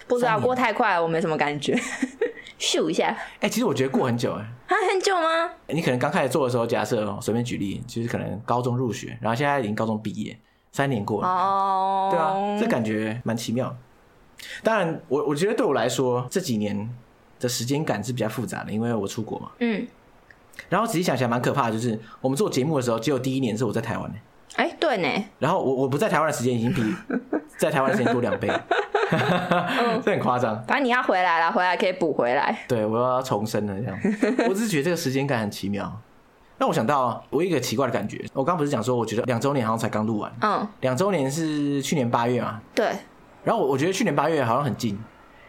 [0.08, 1.78] 不知道过太快了，我没什么感觉。
[2.58, 4.74] 咻一下，哎、欸，其实我觉得过很久哎、欸。
[4.74, 5.48] 啊，很久吗？
[5.68, 10.36] 你可能刚开始做的时候，假设随便举例，就是可能高中入学，然后现在已经高中毕业，
[10.72, 11.28] 三年过了。
[11.28, 12.08] 哦。
[12.10, 13.74] 对啊，这感觉蛮奇妙。
[14.64, 16.92] 当然，我我觉得对我来说，这几年
[17.38, 19.50] 的时间感是比较复杂的，因为我出国嘛。
[19.60, 19.86] 嗯。
[20.68, 24.18] 然后仔细想想，蛮可怕的，就是我们做节目的时候，只有第一年是我在台湾的。
[24.56, 25.24] 哎、欸，对呢。
[25.38, 26.82] 然后我我不在台湾的时间已经比
[27.56, 28.48] 在台湾的时间多两倍。
[29.10, 32.64] 嗯、 这很夸张，反正你要回来了，回来可以补回来。
[32.68, 33.98] 对，我要重生了，这样。
[34.48, 35.90] 我只是觉得这个时间感很奇妙。
[36.58, 38.24] 那我想到，我有一个奇怪的感觉。
[38.32, 40.32] 我刚刚不是讲说，我觉得两周年好像才刚录完。
[40.40, 40.66] 嗯。
[40.80, 42.60] 两周年是去年八月嘛？
[42.74, 42.86] 对。
[43.44, 44.98] 然后我我觉得去年八月好像很近，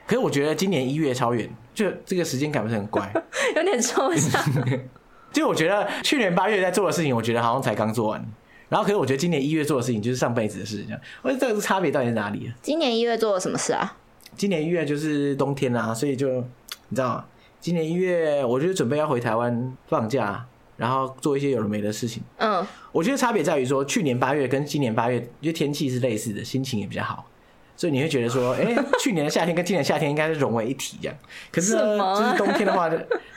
[0.06, 3.12] 可是我觉得今年一月超远，就这个时间感不是很怪，
[3.58, 4.41] 有点抽象。
[5.34, 8.24] 就我觉得去年八月在做的事情，我觉得好像才刚做完。
[8.70, 10.96] 然后，可是我觉得今年一月做的事情就是上辈子的事情。
[11.24, 12.52] 我觉得这个差别到底在哪里？
[12.62, 13.98] 今年一月做了什么事啊？
[14.38, 16.28] 今年一月就是冬天啊，所以就
[16.90, 17.26] 你知道吗？
[17.60, 20.46] 今年一月，我就准备要回台湾放假，
[20.78, 22.24] 然后做一些有的没的事情。
[22.38, 27.26] 嗯，我觉得差别在于说，去年八月跟今年八月，因为天气是类似的，心情也比较好，
[27.76, 31.18] 所以你会觉得说，哎，去年的夏天跟今年的夏天应该是融为一体这样。
[31.52, 32.90] 可是呢，就是冬天的话，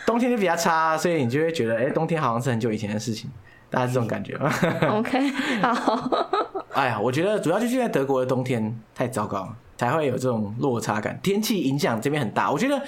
[0.06, 3.30] 冬天就比较差，所以你就会觉得，哎，冬天好像是很久以前的事情。
[3.72, 4.52] 大家是这种感觉吗
[4.90, 5.30] ？OK，
[5.64, 6.26] 好。
[6.74, 11.18] 哎呀，我觉得主要就是在德国的冬天太糟糕了，才会有这种落差感。
[11.22, 12.50] 天气影响这边很大。
[12.52, 12.82] 我觉得，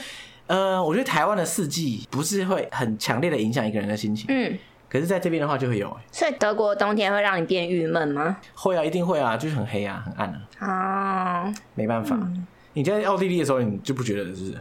[0.47, 4.27] 呃，我觉得台湾的四季不是会很强烈的影响一个人的心情。
[4.29, 4.57] 嗯。
[4.88, 5.97] 可是在这边的话就会有。
[6.12, 8.37] 所以德国的冬天会让你变郁闷吗？
[8.55, 10.68] 会啊，一定会啊，就是很黑啊，很暗啊。
[10.68, 11.55] 啊。
[11.75, 12.14] 没办法。
[12.20, 12.47] 嗯。
[12.75, 14.55] 你在奥地利的时候，你就不觉得是？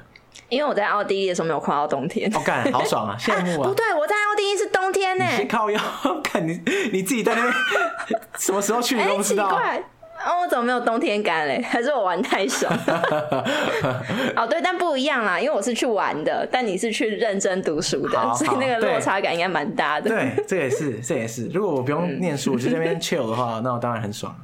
[0.50, 3.67] 因为我在奥地利的时候没有跨到冬天，哦，干，好爽啊， 羡慕啊！
[3.67, 5.26] 不对，我在奥地利是冬天呢。
[5.39, 5.80] 你靠腰，
[6.24, 7.54] 看你你自己在那边
[8.38, 9.50] 什么时候去你都不知道。
[9.50, 9.84] 奇怪，
[10.26, 11.62] 哦，我怎么没有冬天感嘞？
[11.62, 12.72] 还是我玩太爽？
[14.36, 20.10] 哦，对，但不一样啦，因为我是去玩的，但你是去认真读书的，所以那个落差感应该蛮大的。
[20.10, 21.48] 对，这也是，这也是。
[21.48, 24.36] 如果我不用念书，我就在那边 chill 的话，那我当然很爽。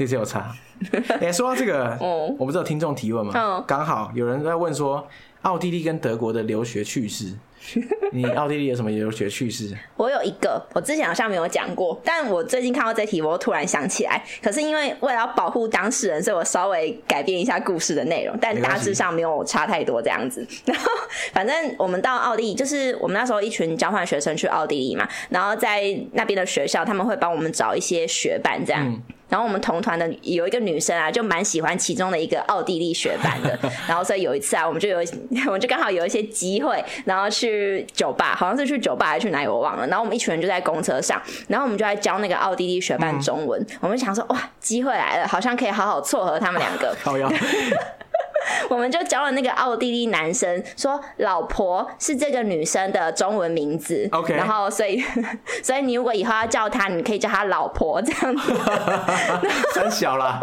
[0.00, 0.50] 这是有差。
[1.20, 1.96] 哎，说到这个，
[2.38, 5.06] 我不知道听众提问嘛，刚好有人在问说。
[5.42, 7.32] 奥地利跟德国的留学趣事，
[8.12, 9.74] 你奥地利有什么留学趣事？
[9.96, 14.22] 我有一个，我之前好像没有讲过，但我最近看到这题，我突然想起来。
[14.42, 20.46] 可是因为为了要保护当事人，所以我稍微改变一下故事的内容，但大致上没有差太多这样子。
[20.66, 20.86] 然后
[21.32, 25.82] 反正我们到奥地利，就是我们那时候一群交换学生去奥地利嘛，然后在
[26.12, 28.86] 那边的学校，他们会帮我们找一些学伴这样。
[28.86, 33.58] 嗯然后我们同团的有一个女生啊，就蛮喜欢其中的一个奥地利学班的。
[33.88, 34.98] 然后所以有一次啊，我们就有
[35.46, 39.86] 我们就刚好有一些机会，然后去酒吧，好像是去酒吧还是去哪里我忘了。
[39.86, 43.58] 然后我们一群人就在公车上，然后我们就在教那个奥地利学班中文。
[43.62, 46.94] 嗯、我们想说哇，机会来了，好像可以好好撮合他们两个。
[48.70, 54.08] 我们就教了那个奥地利男生说，老婆是这个女生的中文名字。
[54.12, 55.02] OK，然后所以
[55.62, 58.54] 所以你如果以后要叫她，你可以叫她老婆这样子。
[59.74, 60.38] 三小啦，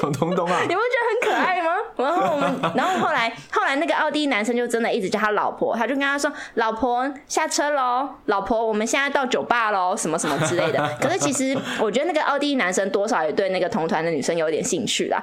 [0.00, 1.70] 从东东啊，你不觉得很可爱吗？
[1.96, 15.22] 然后我们，然后后来后来那个奥地利男生就真的一直叫他老婆，他就跟他说：“老婆下车喽，老婆我们现在到酒吧喽，什么什么之类的。”可是其实我觉得那个奥地利男生多少也对那个同团的女生有点兴趣啦，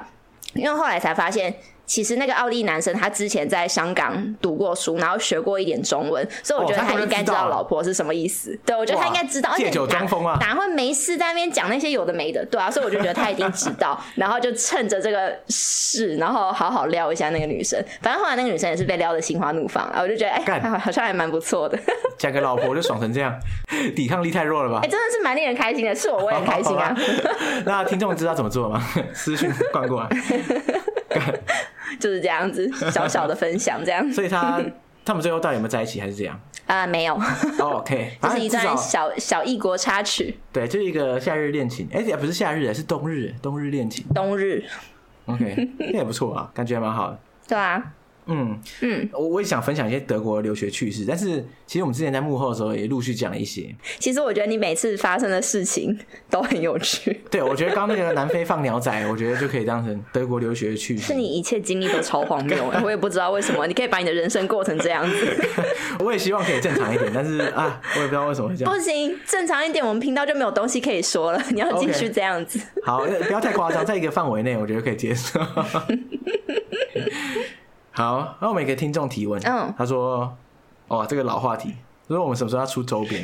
[0.54, 1.54] 因为后来才发现。
[1.88, 8.54] 其实那个奥利男生他之前在香港读过书，然后学过一点中文，所以我觉得他应该知道老婆是什么意思。
[8.54, 9.50] 哦、对，我觉得他应该知道。
[9.56, 10.36] 借酒装疯啊！
[10.38, 12.44] 哪会没事在那边讲那些有的没的？
[12.50, 17.82] 对啊，所以我就觉得他一定知道， 然后就趁着这个事，然后好好撩一下那个女生。
[18.02, 21.78] 反正后来那个女生也是被撩的心花怒放，我就觉得哎，干好像还蛮不错的。
[22.18, 23.34] 嫁个老婆就爽成这样，
[23.96, 24.80] 抵抗力太弱了吧？
[24.84, 26.94] 哎，真的是蛮令人开心的，是我我也很开心啊。
[27.64, 28.86] 那听众知道怎么做吗？
[29.14, 30.08] 私信灌过来。
[32.00, 34.06] 就是这样子，小小的分享这样。
[34.12, 34.60] 所以他
[35.04, 36.38] 他们最后到底有没有在一起，还是这样？
[36.66, 37.14] 啊，没有。
[37.58, 40.38] Oh, OK， 这是一段小小异国插曲。
[40.52, 41.88] 对，就是一个夏日恋情。
[41.90, 44.04] 哎、欸，也不是夏日，是冬日，冬日恋情。
[44.14, 44.62] 冬日。
[45.26, 47.18] OK，那也不错啊，感觉还蛮好的。
[47.46, 47.82] 对啊。
[48.28, 53.74] 嗯嗯，我我也想分享一些德国留学趣事，但是其实我们之前在幕后的时候也陆续讲了一些。
[53.98, 57.20] 其实我觉得你每次发生的事情都很有趣。
[57.30, 61.06] 对，我觉得刚那个南非放鸟仔，我觉得就可以当成德国留学的趣事。
[61.08, 65.26] 是你一切经历都超荒谬，我也不知道为什么，你可以把你的人生过成这样子。
[66.00, 68.72] 我也希望可以正常一点，但是啊，我也不知道为什么会这样。
[68.72, 71.42] 不行，正常一点，我们频道就没有东西可以说了。
[71.50, 72.58] 你要继续这样子。
[72.58, 72.84] Okay.
[72.84, 75.40] 好，不要太夸张，在一个范围内，我觉得可以接受。
[77.98, 79.42] 好，那我们给听众提问。
[79.42, 80.32] 嗯，他说
[80.86, 81.74] ：“哦，这个老话题，
[82.06, 83.20] 说我们什么时候要出周边？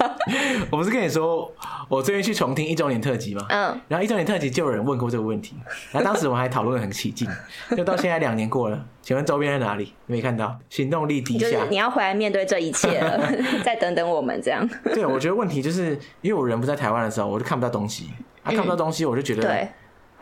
[0.70, 1.50] 我不是跟你说，
[1.88, 3.46] 我最近去重听一周年特辑吗？
[3.48, 5.56] 嗯，然后一周年特辑就有人问过这个问题，
[5.90, 7.26] 然后当时我们还讨论的很起劲，
[7.74, 9.94] 就到现在两年过了，请问周边在哪里？
[10.04, 11.48] 没看到，行动力低下。
[11.48, 13.18] 就是你要回来面对这一切了，
[13.64, 14.68] 再等等我们这样。
[14.92, 18.10] 对，我觉得问题就是因为我人不在台湾的时候，我就看不到东西，
[18.42, 19.68] 啊，看不到东西，我就觉得、嗯、对。”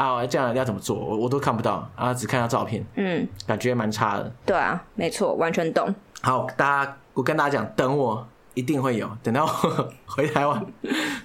[0.01, 0.97] 啊，这样要怎么做？
[0.97, 4.33] 我我都看不到啊，只看到照片，嗯，感觉蛮差的。
[4.47, 5.95] 对啊，没错，完全懂。
[6.23, 9.47] 好，大家，我跟大家讲，等我一定会有，等到
[10.07, 10.65] 回台湾，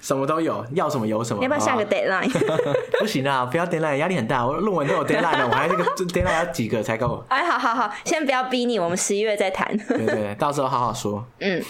[0.02, 1.42] 什么都有，要什么有什么。
[1.42, 2.30] 要不要下个 deadline？
[3.00, 4.46] 不行啊，不要 deadline，压力很大。
[4.46, 7.24] 我论文都有 deadline 了，我还那个 deadline 要几个才够？
[7.28, 9.74] 哎，好好好，先不要逼你，我们十一月再谈。
[9.88, 11.24] 对，对对，到时候好好说。
[11.40, 11.62] 嗯，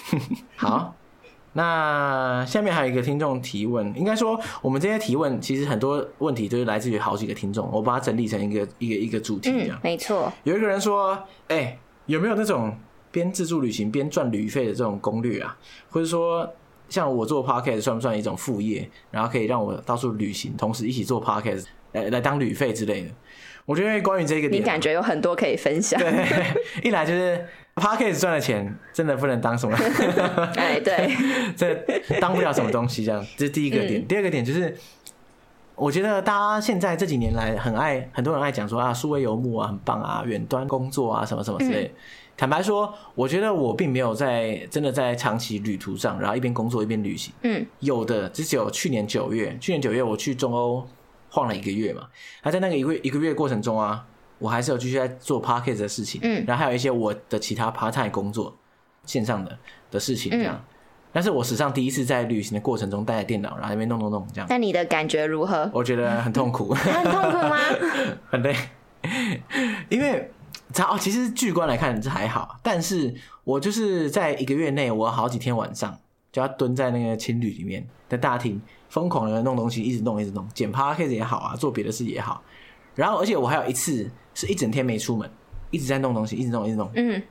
[0.56, 0.92] 好。
[1.56, 9.78] 那下面还有一个听众提问，应该说我们这些提问其实很多问题都是来自于好几个听众，我把它整理成一个一个一个主题这样。
[9.78, 10.30] 嗯，没错。
[10.44, 11.14] 有一个人说
[11.48, 12.76] ：“哎、欸，有没有那种
[13.10, 15.56] 边自助旅行边赚旅费的这种攻略啊？
[15.88, 16.46] 或者说，
[16.90, 18.86] 像我做 podcast 算不算一种副业？
[19.10, 23.10] 然后可以让我到处旅行，同时一起做 podcast 来来当旅费之类的？
[23.66, 26.00] 我觉得关于这个点，你感觉有很多可以分享。
[26.00, 26.26] 对，
[26.82, 27.44] 一来就是。”
[27.76, 29.76] Podcast 赚的钱真的不能当什么？
[30.56, 31.14] 哎，对，
[31.54, 31.74] 这
[32.18, 33.04] 当不了什么东西。
[33.04, 34.00] 这样，这是第一个点。
[34.00, 34.74] 嗯、第二个点就是，
[35.74, 41.84] 我觉得大家现在这几年来很爱，很多人爱讲说啊，数位游牧啊，很棒啊，远端工作啊，什么什么之类。
[41.84, 42.00] 嗯、
[42.34, 47.30] 坦白说，我觉得我并没有在真的在长期旅途上，然后一边工作一边旅行。
[47.42, 50.82] 嗯，有的只有去年九月，去年九月我去中欧
[51.36, 52.08] 晃了一个月嘛。
[52.42, 54.06] 那在那个一个月一个月过程中啊。
[54.38, 58.54] 我还是有继续在做 podcast 的事情，嗯，然后还有一些我的其他 part time 工作，
[59.06, 59.58] 线上的
[59.90, 60.54] 的事情这样。
[60.54, 60.64] 嗯、
[61.10, 64.46] 但是我史上第一次在旅行的过程中带着电脑，然后那边弄弄弄这样。
[64.50, 65.70] 那你的感觉如何？
[65.72, 66.68] 我觉得很痛苦。
[66.76, 67.56] 很痛苦吗？
[68.28, 68.54] 很累，
[69.88, 70.30] 因为
[70.86, 75.98] 哦，其实巨观来看这还好，但是我就是在一个月内，我好几天晚上
[76.30, 78.60] 就要蹲在那个青旅里面的大厅，
[78.96, 82.42] 疯狂的弄东西，一直弄一直弄，剪 podcast 也好啊，做别的事也好。
[82.94, 84.10] 然后，而且我还有一次。
[84.38, 85.26] 是一整天没出门，
[85.70, 86.90] 一直在弄东西，一直弄，一直弄。
[86.94, 87.22] 嗯，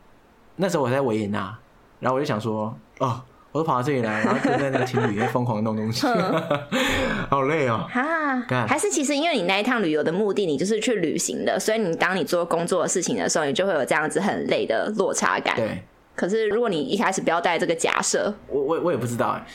[0.55, 1.55] 那时候我在维也纳，
[1.99, 6.07] 然后我就想说，哦，我都跑到这里来， 然后就在那个情侣里面疯狂弄东西，
[7.29, 7.87] 好累哦。
[7.87, 15.55] 哈，还是其实因为你那一趟旅游的目的，你就是去旅行的，所以你当你做工作的事情的时候，你就会有这样子很累的落差感。
[15.55, 15.83] 对。
[16.15, 19.45] 可是如果你一开始不要带这个假设，我我我也不知道哎。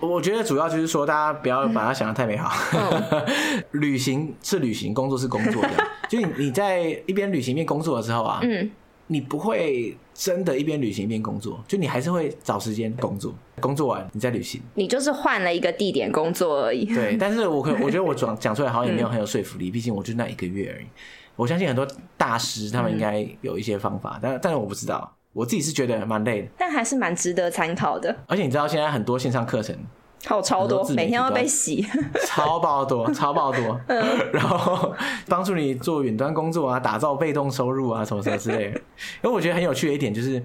[0.00, 2.52] 我觉得主要就是说，大家不要把它想的太美好。
[2.74, 3.24] 嗯、
[3.80, 5.70] 旅行是旅行，工作是工作的。
[6.10, 8.70] 就你你在一边旅行一边工作的时候啊，嗯，
[9.06, 14.60] 你不会真的一边旅行一边工作，就你还是会找时间工作，工作完你再旅行。
[14.74, 16.84] 你就是换了一个地点工作而已。
[16.84, 20.86] 对，但是我可我觉得我讲讲出来好像也没有很有说服力，毕竟我就那一个月而已。
[21.34, 21.86] 我相信很多
[22.18, 28.14] 大师他们应该有一些方法，但但是我不知道，我自己是觉得蛮累的，但还是蛮值得参考的。
[28.26, 29.76] 而且你知道现在很多线上课程。
[30.26, 31.86] 好超多，每天要被洗，
[32.26, 33.80] 超爆多，超爆多。
[33.86, 34.92] 嗯、然后
[35.28, 38.80] 帮助你做远端工作啊，打造被动收入啊，什么什么之类的。
[39.22, 40.42] 因为我觉得很有趣的一点就是，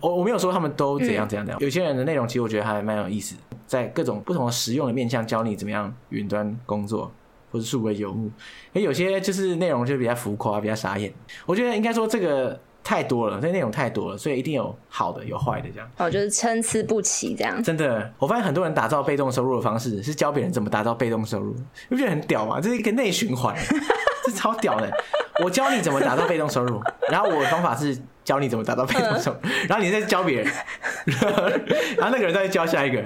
[0.00, 1.58] 我我没有说他们都怎样怎样怎样。
[1.62, 3.34] 有些人的内容其实我觉得还蛮有意思，
[3.66, 7.10] 在各种不同的实用的面向教你怎么样远端工作
[7.50, 8.30] 或者数位游牧。
[8.74, 11.10] 哎，有些就是内容就比较浮夸，比较傻眼。
[11.46, 12.60] 我觉得应该说这个。
[12.86, 15.90] 太多了，那内容太多了，所以一定有好的，有坏的，这样。
[15.96, 17.60] 哦，就是参差不齐这样。
[17.60, 21.52] 真的，我发现很多人打造被动收入的方式是教别人怎么打造被动收入，
[21.88, 22.60] 你不觉得很屌吗？
[22.60, 23.56] 这是一个内循环，
[24.24, 24.88] 这超屌的。
[25.42, 26.80] 我教你怎么打造被动收入，
[27.10, 30.52] 然后我的方法是教你怎么打造被动收入， 然后你再教别人，
[31.98, 33.02] 然后那个人再教下一个，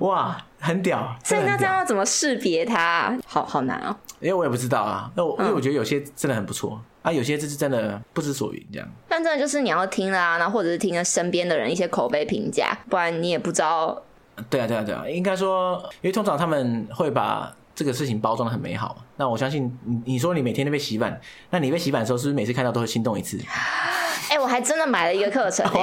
[0.00, 1.14] 哇，很屌。
[1.22, 3.16] 所以那这样要怎么识别它？
[3.26, 3.94] 好好难哦。
[4.20, 6.80] 因为我也不知道啊，那我因为我觉得有些真的很不错。
[7.02, 8.88] 啊，有些就是真的不知所云这样。
[9.06, 14.02] 但真的就是你要听啦，然后或者是听了身边的人一些口碑评价，不然你也不知道。
[14.48, 18.96] 对啊，对啊，对啊，应该说，因为通常他们会把这个事情包装的很美好。
[19.16, 23.38] 那我相信你，你说你每天都被洗版，那你被洗版的时候，是不是每次看到都会心动一次？
[24.30, 25.64] 哎、欸，我还真的买了一个课程、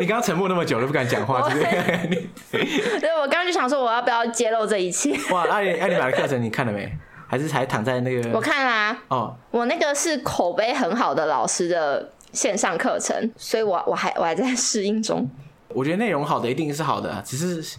[0.00, 1.60] 你刚刚沉默那么久都不敢讲话，对不
[2.56, 3.00] 对？
[3.00, 5.16] 对，我刚刚就想说，我要不要揭露这一切？
[5.32, 6.90] 哇，那你那你买的课程你看了没？
[7.26, 8.30] 还是还躺在那个？
[8.32, 15.28] 我看啦、啊，哦，我那个是口碑很好的老师的线上课程，所以我我还我还在适应中。
[15.68, 17.76] 我觉得内容好的一定是好的，啊，只是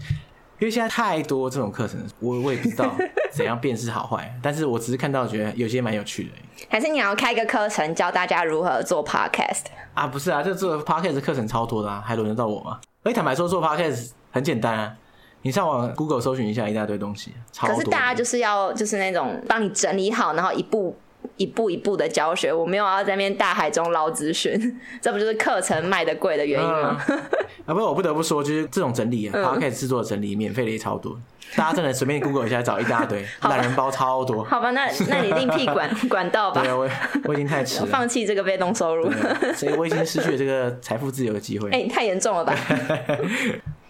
[0.60, 2.96] 因为现在太多这种课程，我我也不知道
[3.32, 4.34] 怎样辨识好坏。
[4.42, 6.30] 但是我只是看到觉得有些蛮有趣的。
[6.70, 10.08] 还是你要开一个课程教大家如何做 podcast 啊？
[10.08, 12.80] 不是啊，这做 podcast 课程超多的，啊，还轮得到我吗？
[13.04, 14.96] 哎，坦白说，做 podcast 很简单啊。
[15.42, 17.32] 你上网 Google 搜寻一下，一大堆东西。
[17.60, 20.98] 可是大家就是要就是那种帮你整理好，然后一步
[21.38, 22.54] 一步一步的教学。
[22.54, 27.00] 我没有要在那边大海中捞资讯， 这不就是课程卖的贵的原因吗？
[27.10, 27.18] 嗯、
[27.66, 31.20] 啊，不过，我不得不说，就是这种整理啊 Podcast 制作整理，免费的也超多。
[31.56, 34.44] 大家真的随便 Google 一下，找一大堆 懒人包，超多。
[34.44, 36.62] 好吧，那那你另辟管管道吧。
[36.62, 36.90] 对啊，我
[37.26, 39.10] 我已经太迟了，放弃这个被动收入，
[39.56, 41.70] 所以我已经失去了这个财富自由的机会。
[41.70, 42.56] 哎、欸，太严重了吧？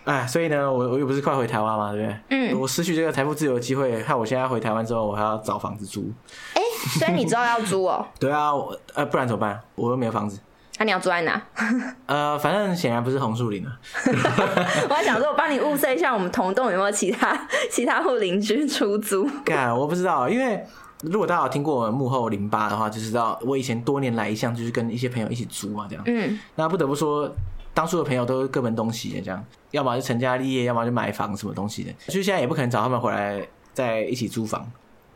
[0.04, 2.20] 哎，所以呢，我我又不是快回台湾嘛，对不对？
[2.30, 2.60] 嗯。
[2.60, 6.12] 我失去这个财富自由的机会，害我现在回台湾之后，我还要找房子租。
[6.54, 6.65] 哎、欸，
[7.00, 8.06] 所以你知道要租哦？
[8.20, 9.60] 对啊，我呃，不然怎么办？
[9.76, 10.40] 我又没有房子。
[10.78, 11.42] 那、啊、你要住在哪？
[12.06, 13.80] 呃，反正显然不是红树林啊。
[14.90, 19.30] 我还想说，我帮你物色一下，我们同栋有没有其他其他户邻居出租？
[19.44, 20.64] 干，我不知道，因为
[21.02, 26.04] 如果大家有听过我们幕后零八的话，就知道我以前多年来一向就是跟一些朋友一起租啊，这样。
[26.08, 26.40] 嗯。
[26.56, 27.30] 那不得不说。
[27.74, 34.66] 当初的朋友都是各奔东西的，这样，要么就成家立业，要么就买房什么东西的，就现在也不可能找他们回来再一起租房。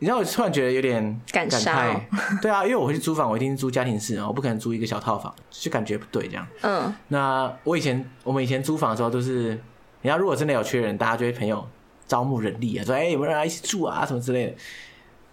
[0.00, 2.00] 你知道，我突然觉得有点感慨。
[2.42, 6.46] 对啊，因为我回去租房，我一定是租家庭式啊，我不可能租一个小套房，就感觉不对这样。
[6.62, 6.92] 嗯。
[7.08, 9.56] 那我以前，我们以前租房的时候都是，
[10.02, 11.64] 你要如果真的有缺人，大家就会朋友
[12.08, 14.54] 招募人力啊，说哎、欸、有没有人来一起住啊什么之类的。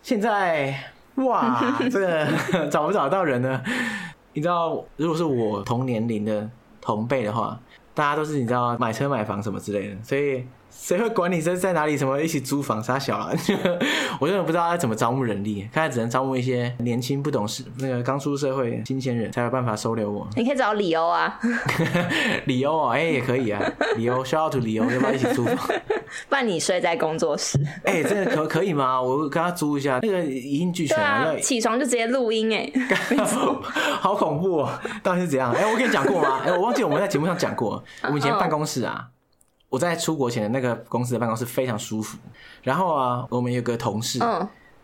[0.03, 0.77] 现在
[1.15, 3.63] 哇，这 个 找不找到人呢？
[4.33, 6.49] 你知道，如果是我同年龄的。
[6.79, 7.59] 同辈的话，
[7.93, 11.97] 大家都是你知道买车买房什么之类的，所以谁会管你这在哪里？
[11.97, 13.33] 什么一起租房啥小了？
[14.19, 20.27] 我真的不知道他怎么招募人力，看来只能招募一些年轻不懂事、那个刚出社会新鲜人才有办法收留我。
[20.35, 21.39] 你可以找李欧啊，
[22.45, 23.61] 李欧啊，哎、欸、也可以啊，
[23.97, 25.57] 李欧，shout out to 李欧，要不要一起租房？
[26.29, 27.59] 不然你睡在工作室。
[27.83, 29.01] 哎、欸，真的可可以吗？
[29.01, 32.71] 我跟他租一下，那个一应俱全啊，要起床就直接录音哎，
[33.99, 34.69] 好恐怖哦！
[35.03, 35.51] 到底是怎样？
[35.53, 36.39] 哎、欸，我跟你讲过吗？
[36.45, 39.07] 哎、欸，我忘记我们在节目上讲过，我们以前办公室啊，
[39.69, 42.17] 我在出国前的那个公司的办公室非常舒服。
[42.63, 44.19] 然后啊，我们有个同事，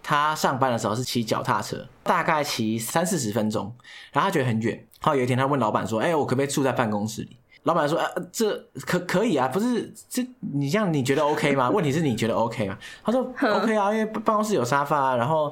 [0.02, 3.74] 他上班的时候是骑脚踏车，大概骑三四十分钟，
[4.12, 4.76] 然后他觉得很远。
[4.76, 8.54] 然后来有一天，他问老板说：“哎、欸，我可不可以住在办公室里？”老板说：“啊，这
[8.86, 10.22] 可可以啊，不是这
[10.54, 11.70] 你这样你觉得 OK 吗？
[11.72, 15.50] 问题是你觉得 OK 吗？”他说：“OK 啊，因为办公室有沙发啊，然后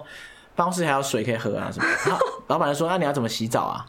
[0.54, 3.86] 办公室还有水可以喝啊什么。”然后老板就说：“那你要怎么洗澡啊？”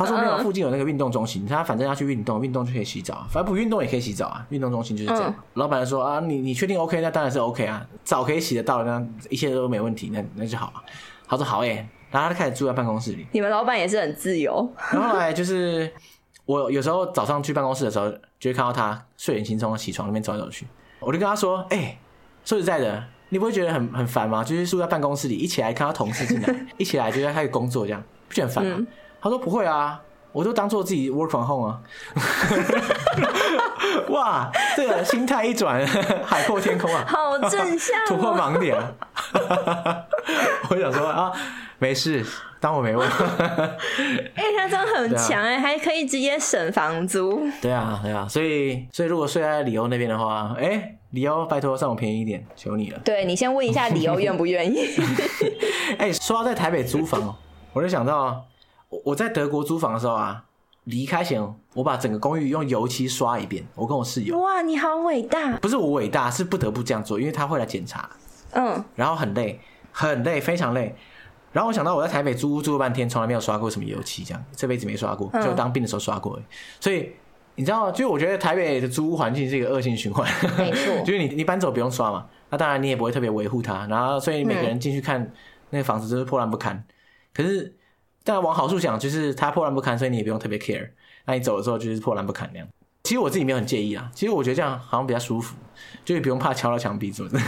[0.00, 4.46] 他说：“没有，附近有那个运动中心，他反正要去运动，运动就可以洗澡，反正不运动也可以洗澡啊。
[4.48, 7.00] 运动中心就是这样。”老板就说：“啊，你你确定 OK？
[7.00, 10.82] 那当然是 OK 啊，澡可以洗得到，那一切都没问题，那那就好了。”
[11.28, 13.26] 他说：“好诶。”然后他就开始住在办公室里。
[13.32, 14.68] 你们老板也是很自由。
[14.92, 15.90] 然后后来就是。
[16.46, 20.66] 我有时候早上去办公室的时候，就会看到他睡眼惺忪的起床那边走来走去。
[20.98, 21.98] 我就跟他说：“哎、欸，
[22.44, 24.42] 说实在的，你不会觉得很很烦吗？
[24.42, 28.86] 就是住在办公室里，一起来看到同事进来，一起来就在开始工作，这样不觉得很烦吗？”嗯、
[29.20, 30.00] 他说：“不会啊，
[30.32, 31.80] 我就当做自己 work from home 啊。
[34.10, 35.84] 哇，这个心态一转，
[36.24, 38.92] 海阔天空啊，好正向， 突破盲点啊。
[40.70, 41.32] 我想说啊，
[41.78, 42.24] 没事，
[42.60, 43.08] 当我没问。
[43.08, 43.76] 哎、
[44.34, 47.42] 欸，他真的很强哎，啊、还可以直接省房租。
[47.60, 52.98] 对啊，对啊，所以所以如果睡在里欧那边的话，哎、欸，里欧拜托算我便宜一点，求你了。
[53.04, 54.88] 对，你先问一下里欧愿不愿意。
[55.98, 57.34] 哎、欸，说到在台北租房，
[57.72, 58.44] 我就想到
[58.90, 60.44] 我我在德国租房的时候啊，
[60.84, 61.42] 离开前
[61.74, 64.38] 我把整个公寓用油漆刷一遍，我跟我室友。
[64.38, 65.56] 哇，你好伟大！
[65.58, 68.10] 不是我伟大，是不得不这样做，因为他会来检查。
[68.52, 69.58] 嗯，然后很累，
[69.92, 70.94] 很累，非常累。
[71.52, 76.40] 然后我想到我在台北租屋住了半天，从来没有刷过什么油漆，这样这辈子没刷过，就当兵的时候刷过。
[76.80, 77.12] 所以
[77.54, 80.28] 你知道，就我觉得台北的租屋环境是一个恶性循环。
[80.58, 83.86] 没错， 就是你你搬走不用刷嘛，那当然你也不会特别维护它。
[83.86, 85.32] 然后所以每个人进去看
[85.70, 86.82] 那个房子就是破烂不堪。
[87.32, 87.72] 可是，
[88.32, 90.88] 但往好处想，就是它破烂不堪，所以你也不用特别 care。
[91.24, 92.68] 那你走的时候就是破烂不堪那样。
[93.02, 95.56] 其实我自己没有很介意啊，其实我觉得这样好像比较舒服，
[96.04, 97.40] 就是不用怕敲到墙壁什么的，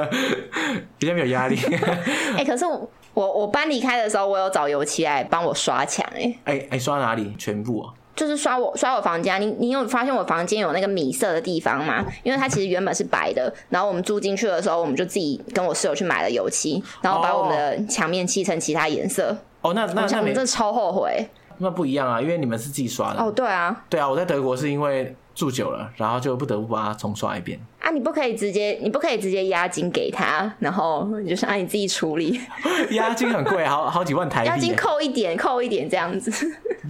[0.96, 1.58] 比较没有压力。
[2.32, 6.66] 哎、欸，可是我我搬离开的时候，我有找油漆来帮我刷墙哎。
[6.70, 7.34] 哎刷哪里？
[7.36, 7.92] 全部啊？
[8.16, 9.40] 就是刷我刷我房间。
[9.40, 12.04] 你你有发现我房间有那个米色的地方吗？
[12.22, 19.36] 因为它其实原本是白的，然后我们住进去的时候，我们就自己跟我室友去买了油漆，然后把我们的墙面漆成其他颜色。
[19.60, 21.26] 哦，那那那我们真的超后悔。
[21.58, 23.20] 那不一样啊，因为你们是自己刷的。
[23.20, 27.58] 哦，对啊，对啊，我在德国是因为住久了，然后就不得不把它重刷一遍。
[27.84, 32.40] 啊，你不可以直接，你不可以直接押金给他，然后你就是按你自己处理。
[32.92, 34.46] 押金很贵，好好几万台币。
[34.46, 36.32] 押金扣一点，扣一点这样子。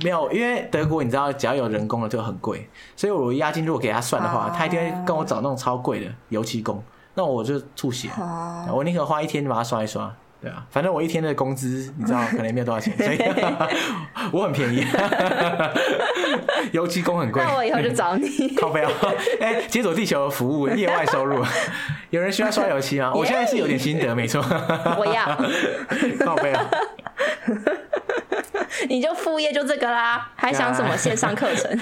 [0.04, 6.80] 没有，因为德国你知道，只要有人工的就很贵，所以我押金如果给他算的话，他一定会跟我找那种超贵的油漆工，
[7.14, 8.08] 那我就吐血。
[8.72, 10.14] 我宁可花一天把它刷一刷。
[10.44, 13.18] 对啊，反正我一天的工资你知道，可能也没有多少钱， 所以
[14.30, 14.86] 我很便宜。
[16.72, 18.28] 油漆工很贵，那我以后就找你。
[18.54, 18.90] 靠背啊！
[19.40, 21.42] 哎，解锁地球服务业外收入，
[22.10, 23.10] 有人需要刷油漆吗？
[23.14, 24.44] 我现在是有点心得，没错。
[24.98, 25.24] 我要。
[26.26, 26.68] 靠背啊！
[28.90, 31.74] 你就副业就这个啦，还想什么线上课程？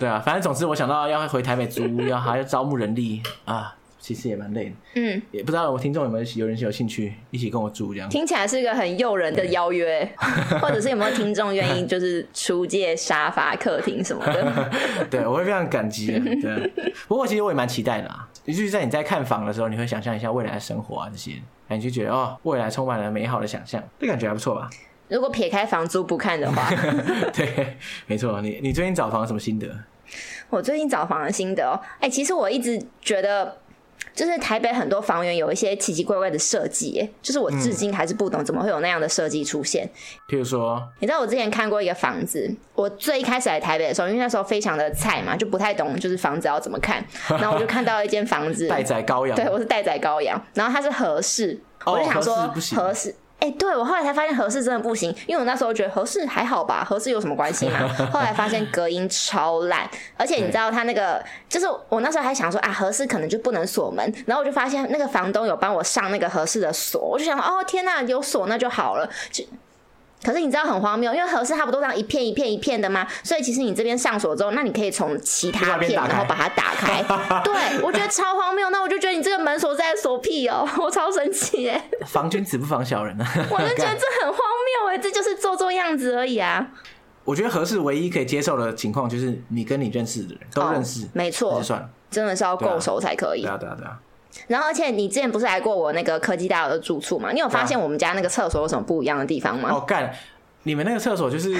[0.00, 3.74] 对啊，反正总之我想到要回台北租，要还要招募人力啊。
[4.08, 8.08] 其实也蛮累的，嗯，也不知道我听众有没有有人有兴趣一起跟我住这样。
[8.08, 10.10] 听起来是一个很诱人的邀约，
[10.62, 14.70] 或者是有没有听众愿意就是出借沙发、客厅什么的？
[15.10, 16.18] 对，我会非常感激的。
[16.40, 16.72] 对，
[17.06, 21.32] 不过其实我也蛮期待的啊，尤其是在你在看房的时候，你会想象一下未来的生活啊这些，
[21.68, 24.70] 你就觉得哦，未来充满了美好的想象，这感觉还不错吧？
[25.08, 26.70] 如果撇开房租不看的话，
[27.36, 28.40] 对，没错。
[28.40, 29.68] 你你最近找房有什么心得？
[30.48, 33.58] 我最近找房的心得哦，哎、欸，其实我一直觉得。
[34.14, 39.88] 就是台北很多房源有一些奇奇怪怪的设计，哎，就是我至今还是不懂怎么会有那样的设计出现。
[40.28, 52.34] 譬如说，你知道我之前看过一个房子，我最一开始来台北的时候，因为那时候非常的菜嘛，就不太懂就是房子要怎么看， 然后我就看到一间房子，待宰羔羊，对，我是待宰羔羊，然后它是合式，哦、我就想说
[52.74, 53.14] 合式。
[53.40, 57.88] 哎、欸，对，我后来才发现合适真的不行，因为我那时候觉得合适还好吧，合适有什么关系嘛？
[58.12, 69.08] 后来发现隔音超烂，而且你知道他那个，就是我那时候还想说啊，合适可能就不能锁门，然后我就发现那个房东有帮我上那个合适的锁，我就想哦天哪，有锁那就好了。
[69.30, 69.44] 就
[70.22, 73.06] 可是你知道很荒谬，因为合适它不都这样一片一片一片的吗？
[73.22, 77.02] 所以其实你这边上锁之后，那你可以从其他片然后把它打开。
[77.44, 78.68] 对，我觉得超荒谬。
[78.70, 81.82] 那我就觉得你这个门锁在锁屁哦， 我超生气耶！
[82.06, 83.26] 防君子不防小人啊！
[83.50, 84.38] 我就觉得这很荒
[84.82, 86.66] 谬哎，这就是做做样子而已啊。
[87.24, 93.42] 我觉得合适唯一可以接受的情况就是你跟你认识的人都认识，哦、没错，就算了，真的是要够熟才可以。
[93.42, 93.98] 对啊，对啊，对啊。
[94.46, 97.30] 然后，而且你之前不是来过我那个科技大楼的住处吗？
[97.32, 99.70] 你有发现我们家那个厕所有什么不一样的地方吗？
[99.72, 100.12] 哦，干！
[100.64, 101.54] 你们那个厕所就是，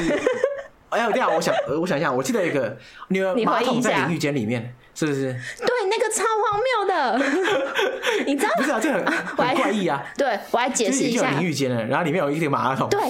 [0.91, 2.77] 哎呀，对啊，我想，我想一下，我记得一个，
[3.09, 5.33] 你们马桶在淋浴间里面，是不是？
[5.59, 8.51] 对，那个超荒谬的， 你知道？
[8.57, 10.05] 不是啊，这很很怪异啊。
[10.19, 12.89] 对，我来解释一下，淋浴间的，然后里面有一个马桶。
[12.89, 13.01] 对。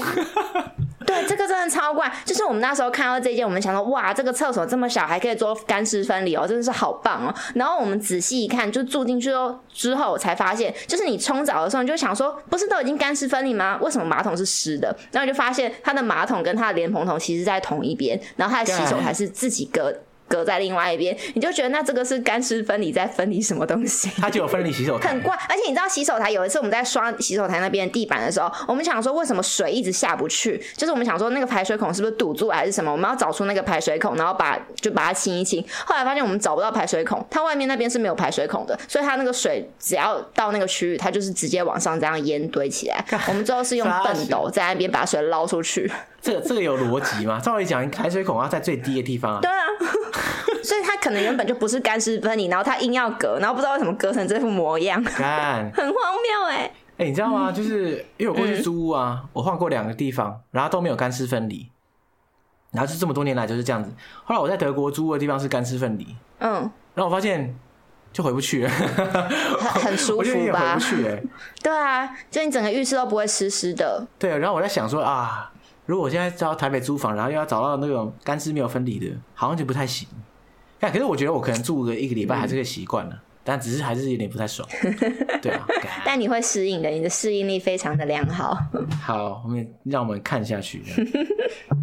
[1.06, 2.12] 对，这个真的超怪。
[2.26, 7.34] 就是我们那时候看到这件，我们想说，哇，这个厕所这么小，还可以做干湿分离哦，真的是好棒哦。
[7.54, 9.30] 然后我们仔细一看，就住进去
[9.72, 13.78] 之后，我才发现，就是你冲澡的时候，你就想说，不是都已经干湿分离吗？
[13.80, 14.94] 为什么马桶是湿的？
[15.10, 19.90] 然后就发现它的马桶跟它的莲蓬头其实在同一边，然后它的洗手台是自己隔
[20.28, 24.10] 隔在另外一边，你就觉得那这个是干湿分离在分离什么东西？
[24.20, 25.34] 它就有分离洗手台，很怪。
[25.48, 30.62] 而且你知道洗手台有一次我们在刷洗手台那边地板的时候，我们想说为什么水一直下不去？
[30.76, 32.92] 就是我们想说那个排水孔是不是堵住还是什么？
[32.92, 35.64] 我们要找出那个排水孔，然后把就把它清一清。
[35.86, 43.04] 后来发现我们找不到排水孔，它外面那边是没有排水孔的，所以它那个水只要到那个区域，它就是直接往上这样淹堆起来。
[43.28, 45.90] 我们最后是用畚斗在那边把水捞出去。
[46.28, 47.40] 这个这个有逻辑吗？
[47.40, 49.40] 照理讲，排水孔要在最低的地方啊。
[49.40, 49.64] 对啊。
[50.62, 56.62] 所以它可能原本就不是干湿分离，然后它硬要隔，然后不知道为什么隔成这副模样，看 很荒谬哎、欸！
[56.62, 57.50] 哎、欸，你知道吗？
[57.50, 61.70] 就是因为我过去租屋啊，嗯、我换过两个地方，然后都没有干湿分离，
[62.72, 63.90] 然后就这么多年来就是这样子。
[64.24, 66.52] 后来我在德国租的地方是干湿分离，嗯，
[66.94, 67.56] 然后我发现
[68.12, 70.74] 就回不去了，很 很舒服吧？
[70.74, 71.22] 回不去哎、欸。
[71.62, 74.06] 对啊，就你整个浴室都不会湿湿的。
[74.18, 75.50] 对，然后我在想说啊，
[75.88, 80.06] 如果我现在到台北租房，然后又要找到那种干湿没有分离的，好像就不太行。
[80.78, 84.68] 但可是我觉得我可能住个一个礼拜还是可以习惯了，嗯、但只是还是有点不太爽。
[85.40, 85.66] 对啊，
[86.04, 88.54] 但你会适应的，你的适应力非常的良好。
[89.00, 90.82] 好，我们让我们看下去。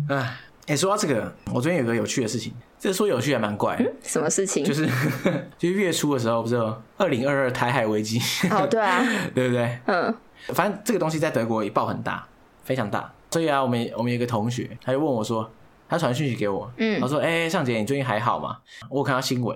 [0.08, 0.38] 哎，
[0.70, 3.92] 哎，说到这个，我昨天有个有趣的事情，这个说有趣还蛮怪、嗯。
[4.04, 4.64] 什么事情？
[4.64, 4.86] 就是
[5.58, 6.56] 就是月初的时候，不是
[6.98, 8.20] 二零二二台海危机？
[8.52, 9.04] 哦，对啊，
[9.34, 9.80] 对不对？
[9.88, 10.14] 嗯，
[10.50, 12.28] 反正这个东西在德国也爆很大，
[12.64, 13.12] 非常大。
[13.36, 15.52] 所以啊，我们我们有个同学，他就问我说。
[15.90, 18.58] 他传讯息给我，嗯，他说：“哎、欸，尚姐，你最近还好吗？
[18.90, 19.56] 我有看到新闻，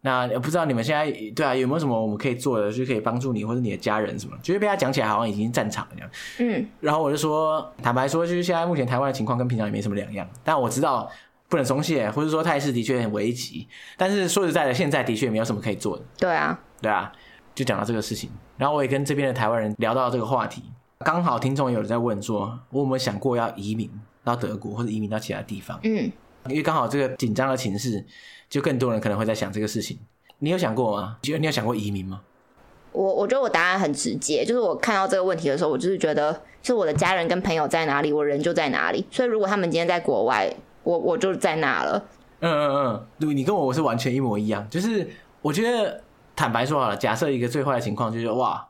[0.00, 4.34] 那不知道你们现在对啊，有没有什么我们可以做的，就可以帮助你或者你的家人什么？
[4.42, 6.66] 就是被他讲起来好像已经战场了这样，嗯。
[6.80, 11.08] 然后我就说，坦白说，就是现在目前台湾的情况跟平常也没什么两样，但我知道
[11.48, 13.68] 不能松懈，或者说态势的确很危急。
[13.96, 16.02] 但是说实在的，现在的确没有什么可以做的。
[16.18, 17.12] 对啊，对啊，
[17.54, 18.28] 就讲到这个事情。
[18.56, 20.64] 然后我也跟这边的台湾人聊到这个话题，
[21.02, 23.90] 刚好听众有人在问说，我有没有想过要移民？”
[24.24, 26.08] 到德国或者移民到其他地方，嗯，
[26.46, 28.06] 因为刚好这个紧张的情势，
[28.48, 29.98] 就更多人可能会在想这个事情。
[30.38, 31.16] 你有想过吗？
[31.22, 32.20] 觉得你有想过移民吗？
[32.92, 39.04] 我我觉得我答案很直接，就是我看到这个问题的时候，我就是觉得，是我的家人跟朋友在哪里，我人就在哪里。
[39.10, 42.04] 所以如果他们今天在国外，我我就在那了。
[42.38, 44.64] 嗯嗯嗯，对，你跟我我是完全一模一样。
[44.70, 46.00] 就是我觉得
[46.36, 48.68] 坦白说好了，假设一个最坏的情况就是哇，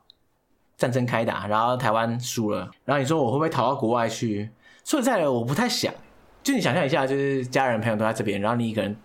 [0.82, 4.50] 战争开打，然后台湾输了，然后你说我会不会逃到国外去？
[4.84, 5.94] 说实在的，我不太想。
[6.42, 8.96] 就你想象一下，就是家人朋友都在这边，然后你一个人，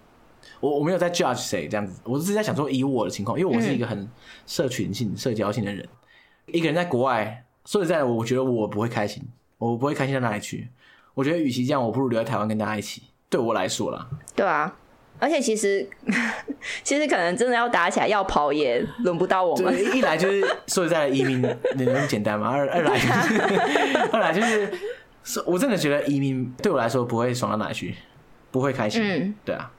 [0.60, 4.10] 我我没有在 judge 谁这样子，我只是在想说，以我的情况，因为我是一个很
[4.48, 5.88] 社群性、社交性的人，
[6.48, 9.24] 一个人在国外，说实在的，我觉得我不会开心，
[9.60, 10.68] 我不会开心到哪里去。
[11.14, 13.04] 我觉得与其这样，我不如留在台湾跟大家一起。
[13.30, 14.74] 对我来说啦，对啊，
[15.20, 15.88] 而且其实
[16.84, 19.74] 其实可能真的要打起来要跑也轮不到我们。
[19.96, 22.50] 一来就是说实在的，移民能 那么简单吗？
[22.50, 24.72] 二二来就是二来就是。
[25.30, 27.94] 是，我真的觉得移民对我来说不会爽到哪去，
[28.50, 29.04] 不会开心。
[29.04, 29.70] 嗯，对啊，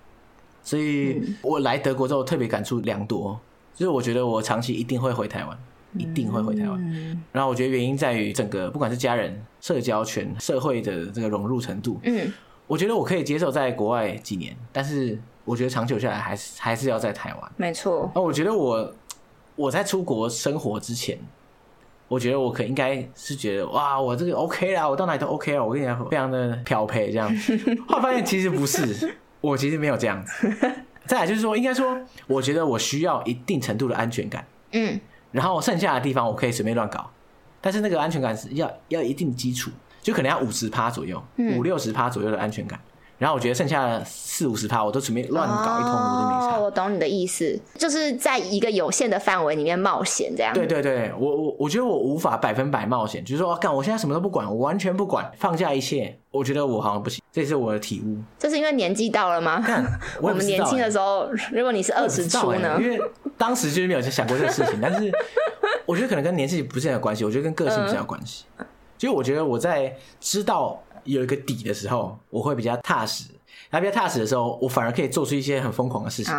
[0.63, 3.41] 所以我来德国之后特别感触良多，
[3.75, 5.59] 就是我觉得我长期一定会回台湾，
[5.97, 6.79] 一定会回台湾。
[6.79, 11.99] 嗯，然后我觉得原因在于整个不管是家人、社交圈、社会的这个融入程度。
[12.03, 12.31] 嗯，
[12.69, 17.53] 我觉得我可以接受在国外几年，但是我觉得长久下来还是还是要在台湾。
[17.57, 18.09] 没错。
[18.15, 18.95] 那我觉得我
[19.57, 21.19] 我在出国生活之前。
[22.11, 27.29] 我觉得我可应该是觉得哇，我这个 OK 啦，我到哪里都 OK 啊，我跟你讲，非常的漂配这样。
[27.87, 30.51] 后来发现其实不是，我其实没有这样子。
[31.05, 34.47] 再来就是说，应该说，我觉得我需要一定程度的安全感。
[34.73, 34.99] 嗯。
[35.33, 37.11] 然后剩下的地方我可以随便乱搞，
[37.61, 39.71] 但是那个安全感是要要一定基础，
[40.09, 41.23] 就可能要五十趴左右，
[41.55, 42.81] 五六十趴左右的安全感。
[43.19, 46.57] 然后我觉得剩下的四五十趴，我都准备乱搞一通，我都没差。
[46.57, 50.55] 哦，我懂你的意思，就是在一个有限的范围里面冒险这样。
[50.55, 58.17] 对对对，我我我觉得我无法百分百冒险，就是说，干，我现在什么都不管，我完全不管，放下一切，我觉得我好像不行，这是我的体悟。
[58.39, 59.61] 这是因为年纪到了吗？
[59.67, 59.85] 干，
[60.23, 62.79] 我，我们年轻的时候，如果你是二十出呢？
[62.81, 62.99] 因为
[63.37, 65.13] 当时就是没有想过这个事情，但是
[65.87, 68.45] 我觉得可能跟年纪不是很有关系，我觉得跟个性比较有关系。
[68.99, 73.25] 就、嗯、我觉得我在知道有一个底的时候，我会比较踏实。
[73.71, 76.33] 然后比较踏实的时候，我反而可以做出一些很疯狂的事情。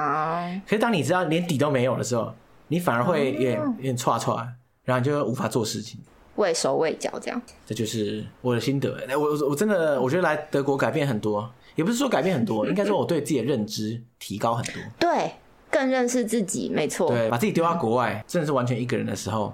[0.66, 2.34] 可是当你知道连底都没有的时候，
[2.70, 4.36] 你反而会有点有点挫挫，
[4.84, 6.00] 然后你就无法做事情，
[6.38, 7.40] 畏手畏脚这样。
[7.68, 8.98] 这就是我的心得。
[9.16, 14.76] 我我真的我觉得来德国改变很多，也不是说改变很多， 应该说我对自己的认知提高很多。
[14.98, 15.32] 对，
[15.70, 17.10] 更认识自己，没错。
[17.10, 19.54] 对，把自己丢到国外，真的是完全一个人的时候，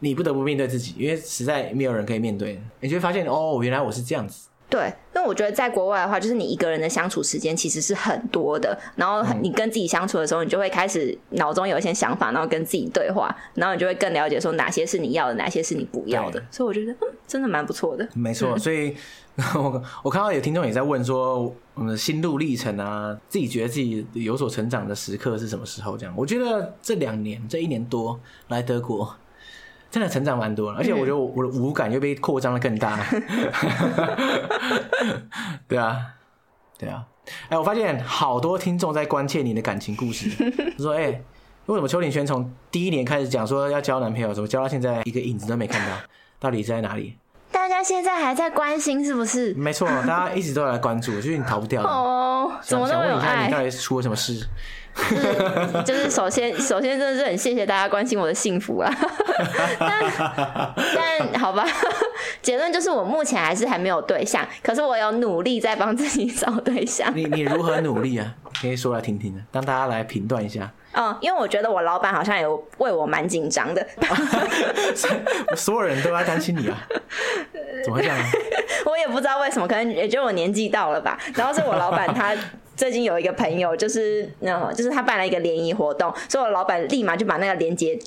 [0.00, 2.60] 你不得不面对自己，因为实在没有人可以面对。
[2.80, 4.48] 你就会发现哦，原来我是这样子。
[4.68, 16.42] 对，因为我觉得在国外的话，就是你一个人的相处时间其实是很多的，然后你跟自己相处的时候，你就会开始脑中有一些想法，然后跟自己对话，然后你就会更了解说哪些是你要的，哪些是你不要的。
[16.50, 18.06] 所以我觉得，嗯，真的蛮不错的。
[18.12, 18.96] 没错，所以
[19.54, 21.44] 我我看到有听众也在问说，
[21.74, 25.96] 我们的心路历程啊，自己觉得自己有所成长的时刻是什么时候？
[25.96, 28.18] 这样，我觉得这两年这一年多
[28.48, 29.14] 来德国。
[29.96, 33.00] 真的成长蛮多了，而且我觉得我我的五感又被扩张的更大。
[35.66, 35.96] 对啊，
[36.76, 37.02] 对啊。
[37.44, 40.28] 哎、欸，我发现好多听众在关切你的感情故事。
[40.76, 41.24] 说，哎、欸，
[41.64, 45.96] 为什么邱鼎轩从第一年开始讲说要交男朋友，怎么交到现在一个影子都没看到？
[46.38, 47.16] 到底在哪里？
[47.50, 49.54] 大家现在还在关心是不是？
[49.54, 51.82] 没错，大家一直都来关注，就是你逃不掉。
[51.82, 53.24] 哦，怎么那么有爱？
[53.24, 54.46] 想问一下，你到底出了什么事？
[54.96, 58.90] 就是就是，首先首先真的是很谢谢大家关心我的幸福啊，
[59.78, 60.02] 但
[60.94, 61.66] 但好吧，
[62.40, 67.12] 结论就是我目前还是还没有对象，可是我有努力在帮自己找对象。
[67.14, 68.34] 你你如何努力啊？
[68.60, 70.70] 可以说来听听的，让大家来评断一下。
[70.92, 73.86] 嗯，因为我觉得我老板好像有为我蛮紧张的，
[75.54, 76.78] 所有人都在担心你啊，
[77.84, 78.16] 怎么会这样？
[78.86, 81.18] 我也不知道为什么，可能也就我年纪到了吧。
[81.34, 82.34] 然后是我老板他。
[82.76, 87.98] 最近有一个朋友，就是那，就是他办了一个联谊活动，所以我老板立马就把那个链接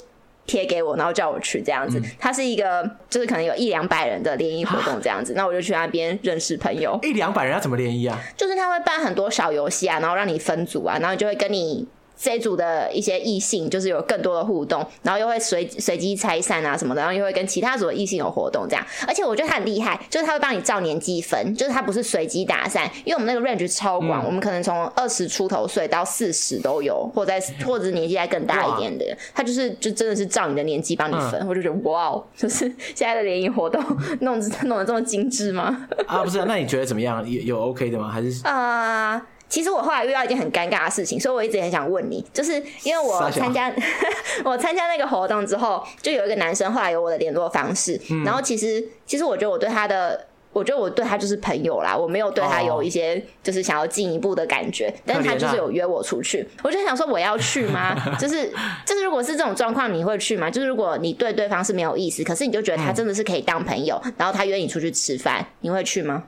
[0.45, 2.01] 贴给我，然后叫我去这样子。
[2.19, 6.97] 他是一个，就是可能有一两百人的联谊活动这样子，那我就去那边认识朋友。
[7.01, 8.19] 一两百人要怎么联谊啊？
[8.37, 11.87] 就是他会办很多小游戏啊，然后让你分组啊，然后就会跟你。
[12.21, 18.85] 这一组的一些异性就是有更多的互动，然后又会随随机拆散啊什么的，然后又会跟其他组的异性有活动这样。
[19.07, 27.31] 而且我觉得他很厉害，就是他会帮你照年纪分，就是他不是随机打散，因为我们那个 range 超广，嗯、我们可能从二十出头岁到四十都有，或者
[27.65, 31.39] 或者是年纪再更大一点的，他就是就真的是照你的年纪帮你分。
[31.39, 33.81] 嗯、我就觉得哇哦，就是现在的联谊活动
[34.21, 35.87] 弄弄得这么精致吗？
[36.05, 37.27] 啊，不是、啊，那你觉得怎么样？
[37.29, 38.09] 有有 OK 的吗？
[38.09, 39.13] 还是啊？
[39.13, 43.73] 呃其实我后来遇到一件很尴尬的事情，所以我一直很想问你，就是因为我参加
[44.45, 57.95] 我参加那个活动之后，就有一个男生后来有我的联络方式，嗯、然后其实其实我觉得我对他的，我觉得我对他就是朋友啦，我没有对他有一些就是想要进一步的感觉，哦、但是他就是有约我出去，我就想说我要去吗？
[58.19, 58.51] 就是
[58.85, 60.49] 就是如果是这种状况，你会去吗？
[60.51, 66.23] 就是如果你对对方是没有意思，可是你就觉得他真的是可以当朋友，嗯、然后他约你出去吃饭，你会去吗？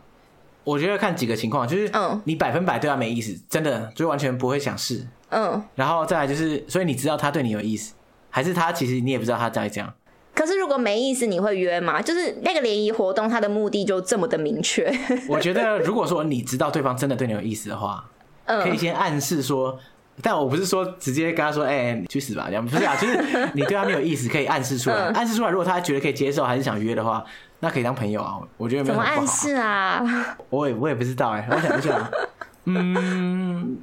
[0.64, 1.91] 我觉得看几个情况，就是
[2.26, 5.05] 你百分百对他没意思，真的就完全不会想试。
[5.30, 7.93] 嗯，然后再来就是，所以你知道他对你有意思，
[8.30, 9.91] 还是他其实你也不知道他在这样。
[10.36, 12.01] 可是如果没意思，你会约吗？
[12.01, 14.91] 就是那个联谊活动，他的目的就这么的明确。
[15.28, 18.03] 我觉得如果说你知道对方真的对你有意思的话，
[18.45, 19.78] 可以先暗示说，
[20.22, 27.24] 但我不是说直接跟他说，哎、欸，你去死吧，这样不是啊，就是你对他没有意思，可以暗示出来， 暗示出来，如果他觉得可以接受，还是想约的话。
[27.62, 29.05] 那可以当朋友啊，我觉得没有不好。
[29.07, 30.03] 怎么暗示啊？
[30.51, 32.12] 我也我也不知道哎、欸，我想一下，
[32.66, 33.78] 嗯，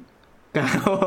[0.51, 0.99] 然 后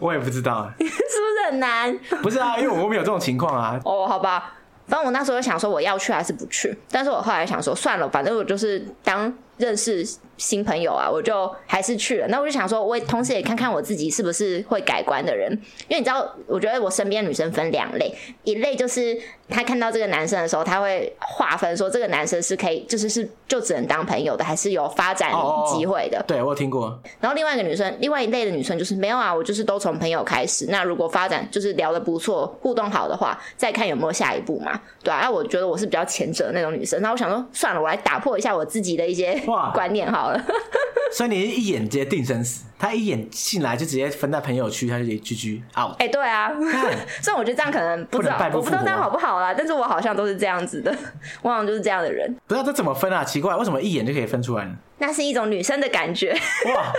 [0.00, 1.94] 我也不知道，是不是很难？
[2.22, 3.78] 不是啊，因为我没有这种情况啊。
[3.84, 4.54] 哦，好吧，
[4.86, 9.32] 反正我那时候想说我要去还是不去，但是我后来想说算了，反正我就是当。
[9.56, 10.04] 认识
[10.36, 12.26] 新朋友啊，我就还是去了。
[12.28, 15.50] 那我就想说，我也同时也看看我自己是不是会改观的人。
[15.88, 18.14] 因为你知道，我觉得我身边女生分两类，
[18.44, 19.16] 一类就是
[19.48, 25.30] 她看到这个男生的时候，她会划分说这个男生是可以，就是是就只能当朋友的，还是有发展
[25.72, 26.18] 机会的。
[26.18, 26.98] 哦哦哦对，我有听过。
[27.20, 30.66] 然后另外一个女生，另外一类的女生就是没有啊，我就是都从朋友开始。
[30.68, 34.80] 那如果发展就是聊得不错，互动好的话，再看有没有下一步嘛。
[35.02, 37.00] 对啊，那我觉得我是比较前者的那种女生。
[37.02, 39.40] 那我想说，算了，我来打破一下我自己的一些。
[39.74, 40.10] 观念
[41.12, 45.94] 所以你一眼直接定生死，他一眼进来就直接分在朋友区，他就直接 GG out。
[45.98, 46.50] 哎，对啊，
[47.22, 50.92] 虽然我觉得这样可能不知道，我不知道这样好不好啦，但是我好像都是这样子的，
[51.42, 52.28] 我好像就是这样的人。
[52.46, 53.22] 不知道这怎么分啊？
[53.22, 54.74] 奇怪，为什么一眼就可以分出来呢？
[54.98, 56.32] 那是一种女生的感觉。
[56.74, 56.92] 哇，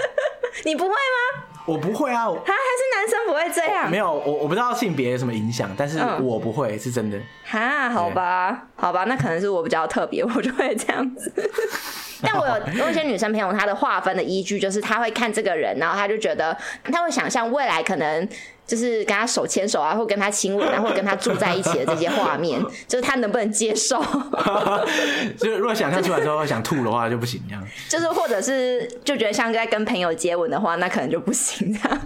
[0.64, 1.44] 你不会吗？
[1.66, 3.90] 我不会啊，他还是男生不会这样。
[3.90, 7.20] 没有，我我不知道性别有什么影响，但是我不会，是真的。
[7.44, 11.32] 哈，好吧，好吧，那可能是我比较特别，我就会这样子。
[12.22, 18.28] 但我有有一些女生朋友，她的划分的依据就是，她会看这个人，然后她就觉得，她会想象未来可能
[18.66, 24.02] 就是跟他手牵手啊，或跟他亲吻啊，或跟他住在一起的这些画面， 就是他能不能接受？
[25.38, 27.64] 就是如果想象出来之后想吐的话就不行，这样。
[27.90, 32.02] 就是或者是就觉得像在跟朋友接吻的话，那可能就不行这样。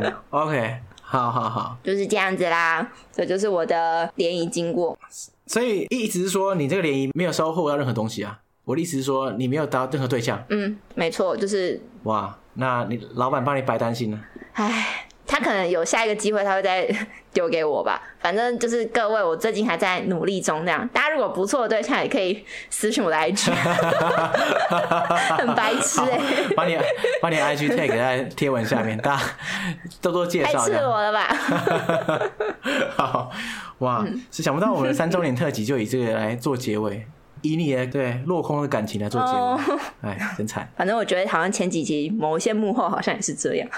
[0.00, 2.90] 对，OK，好好好，就是这样子啦。
[3.12, 4.96] 这就是我的联谊经过。
[5.46, 8.38] 所以意思是说，你这个联谊没有收获到任何东西啊？
[8.64, 10.42] 我的意思是说，你没有得到任何对象。
[10.48, 11.78] 嗯，没错，就是。
[12.04, 14.18] 哇，那你老板帮你白担心了。
[14.54, 16.88] 唉，他可能有下一个机会，他会再
[17.32, 18.00] 丢给我吧。
[18.20, 20.64] 反正就是各位，我最近还在努力中。
[20.64, 23.50] 这样，大家如果不错的对象，也可以私讯我的 IG。
[25.36, 26.54] 很白痴哎、欸！
[26.54, 26.78] 把你
[27.20, 29.22] 把你 IG tag 在贴文下面，大家
[30.00, 30.64] 多多介绍。
[30.64, 31.36] 太赤裸了吧？
[32.96, 33.30] 好
[33.78, 37.06] 哇，是想不到我们的三周年特辑就以这个来做结尾。
[37.44, 40.68] 以你的对落空的感情来做结尾，哎、oh.，真惨。
[40.76, 43.68] 反正我觉得好像前几集某一些幕后好像也是这样。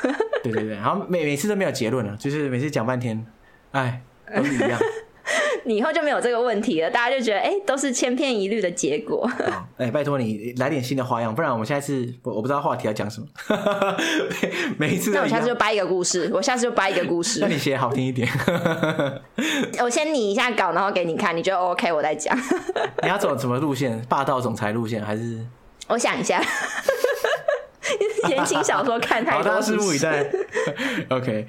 [0.42, 3.26] 对对对，然后每每次都没有结论了，就是每次讲半天，
[3.72, 4.00] 哎，
[4.34, 4.78] 都是一样。
[5.64, 9.28] 你以后就没有这个问题了，大家就觉得哎、欸，都是千篇一律的结果。
[9.76, 13.26] 哎，拜托你来点新的花样，不然我们下次我我不知道话题要讲什么。
[14.78, 17.40] 每一次，那我下次就掰一个故事，我下次就掰一个故事。
[17.40, 18.28] 那你写好听一点。
[19.82, 22.36] 我先拟一下稿，然后给你看，你觉得 OK，我再讲。
[23.02, 24.00] 你要走什么路线？
[24.08, 25.44] 霸道总裁路线还是？
[25.88, 26.42] 我想一下。
[28.28, 30.06] 言情小说看太多是不是？
[30.06, 31.16] 好，大家拭目以待。
[31.16, 31.46] OK，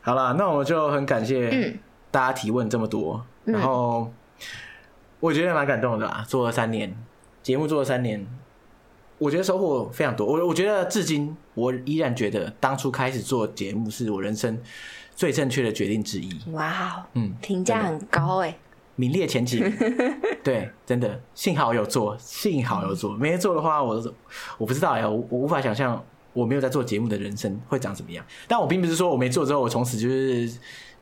[0.00, 1.48] 好了，那我们就很感谢。
[1.52, 1.78] 嗯。
[2.10, 4.10] 大家提问这么多，然后
[5.20, 6.24] 我觉得蛮感动的啦。
[6.26, 6.96] 做了三年
[7.42, 8.26] 节目，做了三年，
[9.18, 10.26] 我觉得收获非常多。
[10.26, 14.58] 我我觉得至今，我依然觉得当初开始做节目是我人生
[15.14, 16.30] 最正确的决定之一。
[16.52, 18.56] 哇，嗯，评价很高哎，
[18.96, 19.70] 名列前几名。
[20.42, 23.14] 对，真的，幸好有做，幸好有做。
[23.16, 24.02] 没做的话，我
[24.56, 26.02] 我不知道呀，我我无法想象
[26.32, 28.24] 我没有在做节目的人生会长什么样。
[28.46, 30.50] 但我并不是说我没做之后，我从此就是。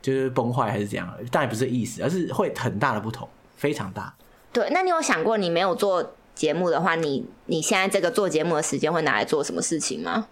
[0.07, 3.27] 就是崩坏还是怎样，但也不是意思，而是会很大的不同，
[3.57, 4.13] 非常大。
[4.53, 10.25] 对，那你有想过，你没有做节目的话，你你现在这个做节目的时间会拿来做什么事情吗？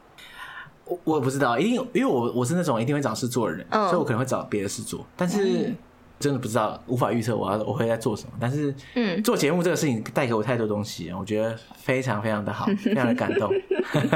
[0.85, 5.05] 我我不知道，一定因为我我是那种一定会找事做的人，嗯，所以我可能会找别的事做。
[5.17, 5.75] 但是
[6.21, 8.29] 真的不知道，无法预测我要我会在做什么。
[8.39, 13.51] 但是嗯，做节目这个事情带给我太多东西，我觉得非常非常的好，非常的感动，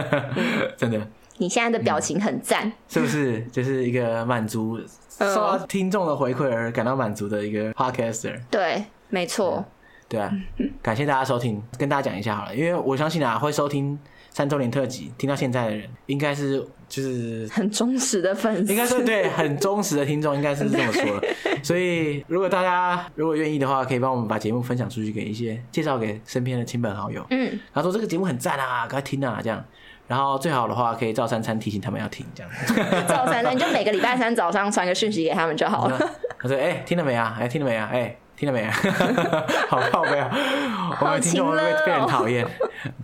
[0.78, 1.06] 真的。
[1.40, 3.42] 你现在的表情很赞，嗯，是不是？
[3.52, 4.80] 就是一个满足。
[5.22, 9.62] 受到听众的回馈而感到满足的一个 podcaster，对，没错，
[10.08, 10.34] 对啊，
[10.82, 21.28] 感谢大家收听，跟大家讲一下好了，因为我相信啊，会收听三周年特辑听到现在的人，应该是就是很忠实的粉丝，应该是对很忠实的听众，应该是这么说的。
[21.62, 29.62] 所以如果大家如果愿意的话，可以帮我们把节目分享出去，给一些介绍给身边的亲朋好友，嗯，然后说这个节目很赞啊，赶快听啊，这样。
[30.10, 32.52] 然后最好的话，可以照三餐提醒他们要听，这样。
[33.08, 36.00] 照三餐，你就每个礼拜三早上传个讯息给他们就好了。
[36.40, 37.36] 他说：“哎、欸，听了没啊？
[37.38, 37.88] 哎、欸，听了没啊？
[37.94, 38.74] 哎、欸，听了没啊？
[39.70, 40.36] 好靠北啊！
[41.00, 42.44] 我们听众会被人讨厌。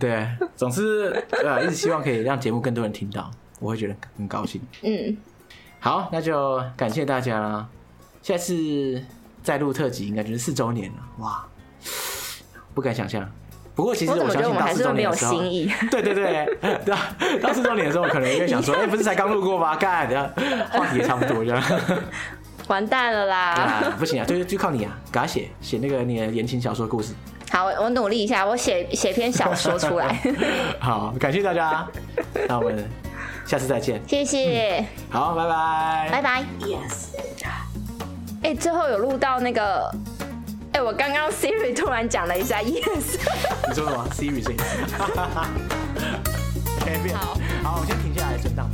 [0.00, 0.26] 对，
[0.56, 3.30] 总之对啊，一直希望可以让节目更多人听到，
[3.60, 4.60] 我会觉得很高兴。
[4.82, 5.16] 嗯，
[5.78, 7.68] 好，那就感谢大家啦。
[8.20, 9.00] 下次
[9.44, 10.98] 再录特辑，应该就是四周年了。
[11.18, 11.46] 哇，
[12.74, 13.30] 不敢想象。
[13.76, 15.38] 不过其实我相信到四周年的时候，
[15.90, 16.48] 对对对，
[16.82, 19.76] 对啊，到四周年的时候，可能也会想说， 哎、欸，不是才刚录过吗？
[19.76, 20.30] 干，等下
[20.72, 21.62] 话题也差不多这样。
[22.68, 23.36] 完蛋了啦！
[23.52, 27.14] 啊、不行啊，就就靠你啊，给他写写那个你的言情小说故事。
[27.52, 30.18] 好，我努力一下，我写写篇小说出来。
[30.80, 31.86] 好，感谢大家，
[32.48, 32.90] 那我们
[33.44, 34.02] 下次再见。
[34.08, 34.78] 谢谢。
[34.78, 36.08] 嗯、好，拜拜。
[36.10, 36.44] 拜拜。
[36.60, 37.14] Yes。
[38.42, 39.88] 哎，最后有录到那个。
[40.76, 43.16] 哎，我刚刚 Siri 突然讲了一下 yes。
[43.66, 44.58] 你说什么？Siri 声音。
[47.16, 48.68] 好，好，我先停下来，存档。